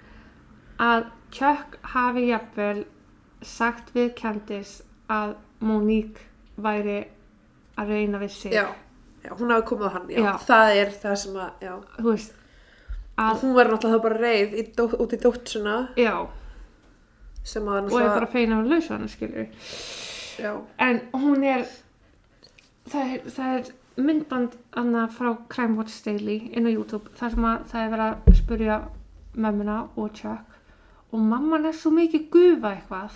Að 0.83 1.09
Chuck 1.35 1.77
hafi 1.95 2.29
jafnvel 2.29 2.85
sagt 3.45 3.93
við 3.95 4.15
Candice 4.19 4.85
að 5.11 5.35
Monique 5.65 6.25
væri 6.57 7.03
að 7.81 7.93
reyna 7.93 8.21
við 8.23 8.33
sig. 8.37 8.55
Já, 8.55 8.69
já, 9.25 9.35
hún 9.35 9.53
hafi 9.53 9.69
komið 9.71 9.91
á 9.91 9.95
hann 9.99 10.09
já. 10.13 10.23
Já. 10.23 10.33
það 10.47 10.79
er 10.81 10.97
það 11.03 11.21
sem 11.25 11.39
að, 11.43 11.69
þú 11.99 12.09
veist 12.09 12.41
að, 13.21 13.43
hún 13.43 13.55
var 13.57 13.71
náttúrulega 13.71 14.05
bara 14.07 14.21
reið 14.23 14.57
í 14.59 14.67
dó, 14.77 14.89
út 14.89 15.15
í 15.15 15.21
dóttsuna 15.23 15.77
já, 16.01 16.15
sem 17.45 17.69
að 17.69 17.93
og 17.93 18.01
er 18.01 18.11
bara 18.15 18.31
feina 18.33 18.61
að 18.61 18.73
lausa 18.73 18.97
hann 18.97 19.11
skilur 19.13 19.49
já, 20.41 20.53
en 20.89 21.01
hún 21.15 21.47
er 21.47 21.67
það 22.91 23.15
er, 23.17 23.29
það 23.37 23.59
er 23.59 23.73
myndband 24.05 24.59
annað 24.81 25.15
frá 25.19 25.31
Crime 25.53 25.79
Watch 25.79 26.03
Daily 26.07 26.41
inn 26.51 26.67
á 26.67 26.75
YouTube 26.75 27.13
þar 27.19 27.37
sem 27.37 27.47
að 27.51 27.71
það 27.71 27.85
er 27.85 27.95
verið 27.95 28.09
að 28.09 28.41
spurja 28.41 28.81
mömmuna 29.35 29.79
og 29.95 30.11
Chuck 30.19 30.55
og 31.15 31.23
mamman 31.23 31.69
er 31.69 31.77
svo 31.79 31.93
mikið 31.95 32.27
gufa 32.33 32.73
eitthvað. 32.75 33.15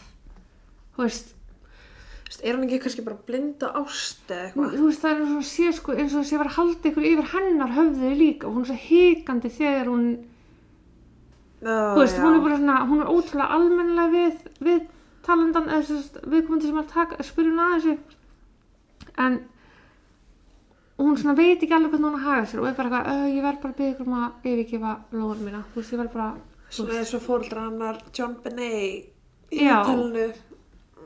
Þú 0.95 1.03
veist, 1.03 1.33
Þú 2.29 2.33
veist, 2.35 2.43
er 2.45 2.53
hann 2.59 2.65
ekki 2.67 2.79
kannski 2.85 3.03
bara 3.07 3.17
blinda 3.27 3.69
ást 3.81 4.29
eða 4.29 4.51
eitthvað? 4.51 4.73
þú 4.79 4.85
veist 4.89 5.01
það 5.05 5.13
er 5.15 5.23
svona 5.29 5.47
sé 5.49 5.69
sko 5.73 5.95
eins 5.97 6.15
og 6.15 6.27
sé 6.29 6.37
að 6.37 6.51
halda 6.59 6.91
ykkur 6.91 7.07
yfir 7.09 7.29
hennar 7.33 7.71
höfðið 7.79 8.19
líka. 8.21 8.47
Og 8.47 8.53
hún 8.59 8.63
er 8.67 8.69
svo 8.69 8.79
hikandi 8.85 9.51
þegar 9.59 9.87
hún 9.89 10.09
Ó, 11.59 11.73
þú 11.97 11.99
veist, 12.05 12.17
já. 12.19 12.23
hún 12.23 12.35
er 12.37 12.43
bara 12.45 12.57
svona, 12.61 12.77
hún 12.87 13.01
er 13.03 13.09
ótrúlega 13.11 13.49
almennilega 13.57 14.13
við, 14.13 14.35
við 14.63 14.83
talandan 15.27 15.69
eða 15.73 15.87
þess 15.89 16.19
að 16.21 16.29
við 16.35 16.45
komum 16.47 16.61
til 16.61 16.69
sem 16.71 16.79
að 16.83 16.93
taka, 16.93 17.23
spyrja 17.27 17.51
hún 17.51 17.65
að 17.65 17.73
þessu 17.79 17.97
en 19.25 19.41
hún 20.99 21.17
svona 21.19 21.35
veit 21.39 21.63
ekki 21.65 21.75
alveg 21.75 21.91
hvernig 21.97 22.09
hún 22.11 22.19
að 22.21 22.27
haga 22.29 22.45
sér 22.47 22.61
og 22.63 22.69
er 22.69 22.77
bara 22.79 22.89
eitthvað, 22.91 23.11
"Ö, 23.11 23.27
ég 23.35 23.43
verð 23.43 23.61
bara 23.63 23.73
að 23.75 23.81
byggja 23.81 24.07
um 24.07 24.15
að 24.19 24.31
yfirgefa 24.53 24.93
lóður 25.13 25.43
mína, 25.49 25.65
þú 25.73 25.81
veist, 25.81 25.93
ég 25.93 25.99
verð 25.99 26.13
bara 26.13 26.35
Svona 26.71 26.95
eins 27.01 27.15
og 27.15 27.23
fóreldra 27.23 27.63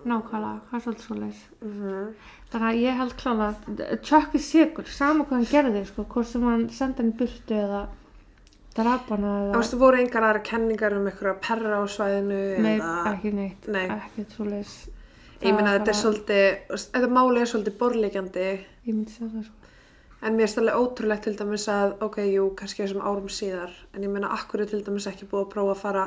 nákvæmlega, 0.09 0.61
það 0.71 0.79
er 0.79 0.85
svolítið 0.85 1.09
svolítið 1.09 1.43
Mm 1.63 2.15
þannig 2.53 2.69
að 2.69 2.83
ég 2.83 2.99
held 3.01 3.15
klála 3.17 3.49
að 3.49 3.83
Chuck 4.05 4.37
er 4.37 4.45
sigur, 4.45 4.89
sama 4.93 5.25
hvað 5.25 5.39
hann 5.39 5.51
gerði 5.51 5.83
sko, 5.89 6.05
hvort 6.13 6.29
sem 6.29 6.43
hann 6.47 6.67
senda 6.75 7.01
hann 7.01 7.13
í 7.15 7.19
burtu 7.23 7.57
eða 7.57 7.83
drapana 8.77 9.31
Þú 9.33 9.47
eða 9.47 9.61
veist, 9.63 9.73
þú 9.73 9.81
voru 9.81 10.01
engar 10.03 10.27
aðra 10.29 10.43
kenningar 10.49 10.97
um 10.99 11.09
einhverja 11.09 11.39
perra 11.47 11.81
á 11.81 11.85
svæðinu 11.89 12.43
Nei, 12.65 12.75
eða... 12.75 12.93
ekki 13.15 13.33
neitt, 13.39 13.71
Nei. 13.73 13.87
ekki 13.97 14.27
svolítið 14.35 14.77
Ég 15.43 15.57
meina 15.57 15.73
þetta 15.75 15.91
er 15.91 15.99
svolítið, 15.99 16.45
þú 16.69 16.81
þetta 16.85 17.11
máli 17.17 17.43
er 17.43 17.51
svolítið 17.51 17.79
borlegjandi 17.81 18.47
ég 18.53 18.93
myndi 18.93 19.17
segja 19.17 19.33
það 19.33 19.49
sko. 19.49 19.59
En 20.23 20.37
mér 20.39 20.47
er 20.47 20.51
stærlega 20.53 20.79
ótrúlegt 20.79 21.25
til 21.27 21.33
dæmis 21.35 21.65
að, 21.73 21.97
ok, 22.07 22.21
jú, 22.31 22.45
kannski 22.55 22.85
þessum 22.85 23.03
árum 23.03 23.27
síðar 23.33 23.73
en 23.91 24.05
ég 24.07 24.13
meina, 24.13 24.29
akkur 24.37 24.63
er 24.63 24.71
til 24.71 24.79
dæmis 24.87 25.09
ekki 25.11 25.27
búið 25.27 25.49
að 25.49 25.51
prófa 25.57 25.75
að 25.75 25.81
fara 25.81 26.05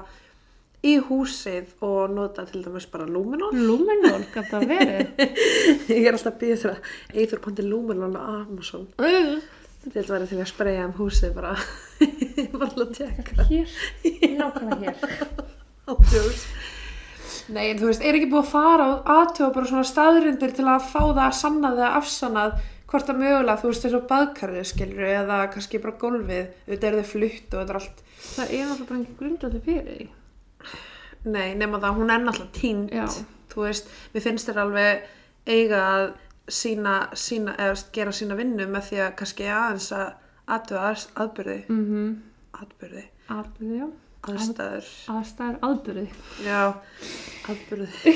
í 0.85 0.95
húsið 1.07 1.73
og 1.85 2.13
nota 2.13 2.45
til 2.49 2.61
dæmis 2.65 2.85
bara 2.91 3.07
lúminól. 3.09 3.51
Luminol, 3.55 4.25
gæti 4.33 4.51
það 4.51 4.67
verið 4.69 5.23
ég 5.95 6.05
er 6.05 6.17
alltaf 6.17 6.31
að 6.33 6.39
býða 6.43 6.61
þér 6.61 6.73
að 6.73 7.19
eithur 7.21 7.41
pandi 7.45 7.65
lúminól 7.65 8.11
á 8.13 8.23
Amazon. 8.43 8.87
Til 8.95 9.91
þetta 9.93 10.13
væri 10.15 10.29
því 10.29 10.39
að 10.41 10.51
spreyja 10.51 10.85
um 10.87 10.95
húsið 10.99 11.33
bara, 11.35 11.55
bara 12.59 12.71
að 12.85 12.93
tjekka. 12.99 13.47
hér, 13.49 13.75
nákvæmlega 14.39 14.95
hér 14.95 15.43
Ábjós. 15.91 16.45
Nei, 17.53 17.67
en 17.69 17.77
þú 17.77 17.91
veist, 17.91 18.01
er 18.01 18.17
ekki 18.17 18.31
búið 18.31 18.41
að 18.41 18.53
fara 18.55 18.85
og 18.89 19.09
aðtöfa 19.15 19.51
bara 19.53 19.69
svona 19.69 19.85
staðrindir 19.85 20.55
til 20.57 20.65
að 20.65 20.87
fá 20.89 21.01
það 21.03 21.35
sannað 21.37 21.81
eða 21.81 21.91
afsannað 21.99 22.55
hvort 22.89 23.11
að 23.11 23.21
mögulega, 23.21 23.57
þú 23.61 23.69
veist, 23.69 23.85
þessu 23.85 24.01
baðkarðið 24.09 24.67
skilur 24.71 25.07
eða 25.11 25.39
kannski 25.53 25.81
bara 25.83 25.97
gólfið, 26.01 26.51
auðvitað 26.65 26.89
eru 26.89 27.03
þau 27.03 27.11
flutt 27.11 27.53
og 27.53 27.61
þetta 27.61 27.75
er 27.75 27.79
allt, 27.81 28.03
það 28.25 28.55
er 28.57 28.69
náttúrulega 28.69 28.89
bara 28.89 29.01
ekki 29.03 29.17
grundöldi 29.21 29.61
fyrir 29.65 29.89
því 29.91 30.07
nei, 31.25 31.55
nema 31.57 31.81
það, 31.83 31.97
hún 31.99 32.13
er 32.13 32.23
náttúrulega 32.23 32.59
tínt, 32.59 32.93
Já. 32.93 33.05
þú 33.51 33.65
veist, 33.65 33.91
mér 34.13 34.25
finnst 34.25 34.49
þér 34.49 34.61
alveg 34.65 35.05
eiga 35.45 35.81
að 35.89 36.05
sína, 36.51 36.95
sína, 37.17 37.55
eða 37.61 37.77
gera 37.95 38.13
sína 38.15 38.37
vinnu 38.37 38.67
með 38.69 38.89
því 38.89 39.01
að 39.05 39.13
kannski 39.21 39.49
aðeins 39.49 39.91
að 39.95 40.07
aðtöfa 40.55 40.87
að, 40.89 41.05
aðbyrði, 41.23 41.59
mm 41.69 41.85
-hmm. 41.85 42.11
aðbyrði, 42.61 43.05
aðbyrði, 43.35 43.87
aðstæður, 44.25 44.91
aðstæður 45.15 45.57
aðbyrði 45.69 46.07
já, 46.45 46.61
aðbyrði. 47.49 48.15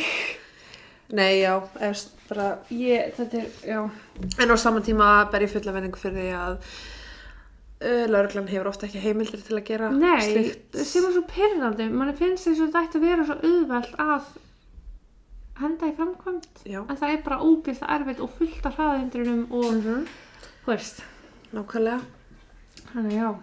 Nei, 1.17 1.41
já, 1.41 1.55
eða 1.81 2.19
bara 2.29 2.47
ég, 2.69 3.13
þetta 3.17 3.39
er, 3.39 3.45
já. 3.65 3.79
En 4.37 4.51
á 4.53 4.55
saman 4.61 4.85
tíma 4.85 5.25
ber 5.31 5.41
ég 5.41 5.49
fulla 5.49 5.73
venningu 5.73 5.97
fyrir 5.97 6.19
því 6.19 6.33
að 6.37 6.59
lauruglan 8.11 8.47
hefur 8.51 8.67
ofta 8.73 8.87
ekki 8.89 8.99
heimildir 9.03 9.41
til 9.45 9.55
að 9.55 9.63
gera 9.69 9.89
Nei, 9.95 10.19
slíkt. 10.25 10.75
sem 10.85 11.05
er 11.07 11.13
svo 11.15 11.21
pyrrandi 11.29 11.85
mann 11.93 12.13
finnst 12.19 12.47
þess 12.49 12.59
að 12.59 12.67
þetta 12.73 12.81
ætti 12.87 12.99
að 12.99 13.05
vera 13.07 13.25
svo 13.29 13.37
auðvelt 13.47 13.95
að 14.03 14.25
henda 15.59 15.87
í 15.87 15.95
framkvæmt 15.95 16.61
Já, 16.67 16.79
en 16.89 16.97
það 16.99 17.13
er 17.13 17.23
bara 17.23 17.39
ógilt 17.43 17.81
erfitt 17.95 18.19
og 18.23 18.29
fullt 18.37 18.65
af 18.67 18.75
hraðhindrunum 18.77 19.45
og 19.51 19.73
Mhm. 19.73 20.05
þú 20.65 20.73
veist 20.73 21.01
nákvæmlega. 21.53 22.01
þannig 22.93 23.13
já, 23.19 23.35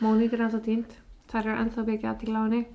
Móník 0.00 0.32
er 0.32 0.38
ennþá 0.48 0.64
týnd 0.64 0.86
þær 1.30 1.44
eru 1.46 1.56
ennþá 1.60 1.84
byggja 1.86 2.14
aðtíkla 2.14 2.38
á 2.40 2.44
henni 2.48 2.66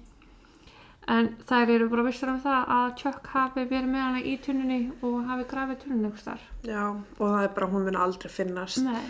en 1.08 1.36
þær 1.50 1.70
eru 1.70 1.90
bara 1.90 2.04
vissar 2.04 2.30
um 2.30 2.42
það 2.42 2.68
að 2.68 2.96
Chuck 2.98 3.28
hafi 3.34 3.66
verið 3.70 3.90
með 3.90 4.02
hana 4.06 4.22
í 4.22 4.38
tunnunni 4.42 4.92
og 5.04 5.26
hafi 5.28 5.44
grafið 5.50 5.78
þar 6.24 6.40
Já, 6.64 6.90
og 7.20 7.30
það 7.30 7.44
er 7.44 7.48
bara, 7.54 7.68
hún 7.68 7.84
mun 7.86 7.96
aldrei 7.96 8.30
finnast. 8.30 8.84
Nei. 8.84 9.02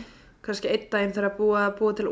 Kannski 0.46 0.72
einn 0.72 0.90
daginn 0.92 1.14
þegar 1.16 1.32
að 1.32 1.38
búa, 1.40 1.68
búa 1.78 1.96
til 1.98 2.10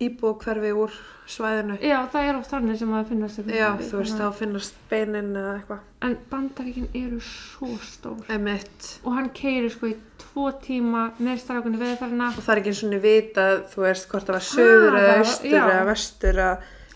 íbúa 0.00 0.32
hverfi 0.40 0.72
úr 0.72 0.94
svæðinu. 1.28 1.76
Já, 1.84 1.98
það 2.12 2.26
er 2.28 2.38
oft 2.38 2.52
þannig 2.54 2.78
sem 2.80 2.92
að 2.96 3.10
finnast 3.10 3.50
Já, 3.52 3.68
þú 3.76 4.00
veist, 4.00 4.16
þá 4.16 4.38
finnast 4.38 4.78
beinin 4.88 5.30
eða 5.36 5.54
eitthvað. 5.58 5.82
En 6.06 6.16
bandaríkin 6.30 6.88
eru 6.96 7.20
svo 7.24 7.70
stór 7.84 8.32
Emitt. 8.32 8.90
og 9.04 9.16
hann 9.18 9.28
keiri 9.36 9.68
sko 9.72 9.90
í 9.90 9.94
tvo 10.22 10.48
tíma 10.64 11.10
með 11.20 11.42
strákunni 11.44 11.80
veðferðina 11.80 12.30
Og 12.32 12.40
það 12.40 12.52
er 12.54 12.62
ekki 12.62 12.72
eins 12.72 12.82
og 12.84 12.92
niður 12.94 13.04
vita, 13.04 13.46
þú 13.72 13.84
veist, 13.84 14.08
hvort 14.08 14.28
það 14.30 14.38
var 14.38 14.46
söður 14.48 15.00
eða 15.02 15.16
já. 15.44 15.60
eða 15.60 15.84
vestur 15.90 16.42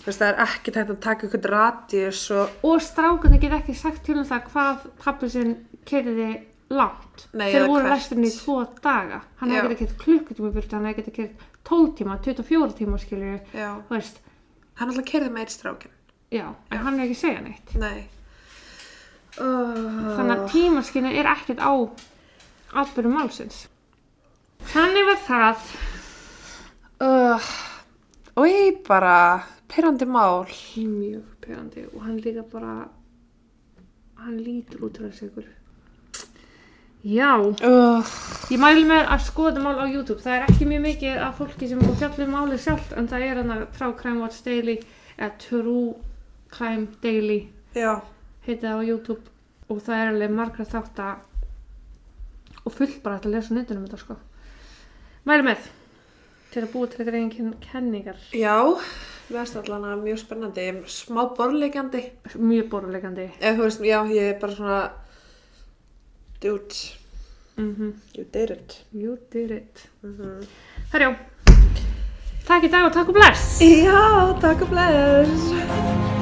veist, 0.04 0.20
það 0.20 0.26
er 0.30 0.40
ekki 0.44 0.74
tægt 0.74 0.94
að 0.94 1.00
taka 1.04 1.28
ykkur 1.28 1.46
radíus 1.52 2.24
og, 2.34 2.58
og 2.66 2.82
strákunni 2.84 3.40
get 3.42 3.56
ekki 3.56 3.76
sagt 3.76 4.04
til 4.06 4.18
um 4.20 4.26
það 4.28 4.50
hvað 4.52 4.88
pappi 5.04 5.30
sinn 5.32 5.54
keiriði 5.88 6.30
langt. 6.72 7.26
Nei, 7.36 7.50
þeir 7.52 7.66
voru 7.68 7.90
vesturinn 7.92 8.26
í 8.28 8.30
tvo 8.34 8.56
daga. 8.82 9.20
Hann 9.40 9.50
Já. 9.52 9.58
hefði 9.60 9.74
getið 9.74 9.82
kert 9.84 9.98
klukkutíma 10.04 10.48
í 10.48 10.54
burtu 10.54 10.76
hann 10.76 10.86
hefði 10.88 11.02
getið 11.02 11.16
kert 11.18 11.44
12 11.68 11.92
tíma, 11.98 12.16
24 12.24 12.72
tíma 12.78 12.98
skilju 13.00 13.34
já, 13.54 13.68
þú 13.88 13.94
veist, 13.94 14.18
hann 14.80 14.90
alltaf 14.92 15.06
kerði 15.08 15.30
með 15.32 15.44
eitt 15.46 15.54
strákin. 15.54 15.92
já, 16.34 16.46
en 16.70 16.78
hann 16.84 16.98
er 16.98 17.04
ekki 17.06 17.16
að 17.16 17.22
segja 17.22 17.44
neitt. 17.44 17.74
Nei. 17.80 18.08
Uh, 19.34 20.14
þannig 20.14 20.34
að 20.34 20.44
tímaskinni 20.52 21.14
er 21.18 21.26
ekkert 21.30 21.58
á 21.62 21.72
atbyrðum 22.84 23.16
málsins. 23.18 23.64
Þannig 24.70 25.08
var 25.08 25.20
það. 25.26 25.64
Uh, 27.04 27.48
og 28.38 28.46
ég 28.48 28.78
bara 28.86 29.16
pyrrandi 29.70 30.06
mál. 30.06 30.46
Mjög 30.78 31.24
pegandi 31.44 31.86
og 31.92 32.04
hann 32.06 32.20
líka 32.22 32.44
bara 32.52 32.76
hann 34.22 34.38
lítur 34.40 34.86
út 34.86 34.96
fyrir 35.00 35.12
sigur 35.18 35.48
já. 37.04 37.30
Uh, 37.38 38.14
Ég 38.52 38.60
mæli 38.60 38.84
með 38.84 39.06
að 39.08 39.22
skoða 39.24 39.60
mál 39.64 39.78
á 39.80 39.86
YouTube. 39.88 40.20
Það 40.20 40.34
er 40.34 40.42
ekki 40.48 40.66
mjög 40.68 40.82
mikið 40.84 41.20
af 41.24 41.38
fólki 41.40 41.68
sem 41.68 41.78
búið 41.80 41.92
að 41.94 42.00
fjalla 42.02 42.24
um 42.26 42.34
málið 42.36 42.64
sjálft 42.64 42.90
en 42.96 43.06
það 43.08 43.24
er 43.28 43.38
hann 43.40 43.52
að 43.54 43.62
True 43.78 43.94
Crime 44.00 44.20
Watch 44.20 44.42
Daily 44.44 44.74
eða 45.16 45.30
True 45.40 45.84
Crime 46.52 46.88
Daily 47.04 47.38
heitið 48.44 48.66
á 48.68 48.80
YouTube. 48.84 49.22
Og 49.72 49.80
það 49.80 50.00
er 50.02 50.10
alveg 50.12 50.34
margra 50.36 50.66
þátt 50.68 51.00
að 51.00 51.30
og 52.64 52.72
fullt 52.72 53.00
bara 53.04 53.20
að 53.20 53.32
lesa 53.32 53.56
netinu 53.56 53.80
um 53.80 53.86
þetta 53.88 54.00
sko. 54.02 54.18
Mæli 55.24 55.46
með 55.46 55.70
til 56.52 56.62
að 56.62 56.72
búa 56.74 56.88
til 56.88 57.00
eitthvað 57.00 57.18
eigin 57.20 57.54
kenningar. 57.64 58.20
já 58.32 58.56
veist 59.32 59.56
allan 59.56 59.86
að 59.88 60.04
mjög 60.04 60.20
spennandi. 60.20 60.66
Smá 60.86 61.22
borleikjandi 61.36 62.02
Mjög 62.36 62.68
veist, 63.62 63.80
já, 63.80 63.98
ég 64.12 64.34
er 64.34 64.38
bara 64.40 64.58
svona 64.58 64.82
dude, 66.44 66.74
Mm 67.56 67.94
you 68.14 68.24
did 68.32 68.50
it. 68.50 68.84
You 68.92 69.18
did 69.32 69.50
it. 69.50 69.88
mm 70.04 70.44
Herjó, 70.92 71.14
takk 72.44 72.68
í 72.68 72.72
dag 72.74 72.84
og 72.90 72.92
takk 72.92 73.08
og 73.08 73.16
bless. 73.16 73.60
já, 73.64 74.02
takk 74.44 74.66
og 74.68 74.74
bless 74.74 76.13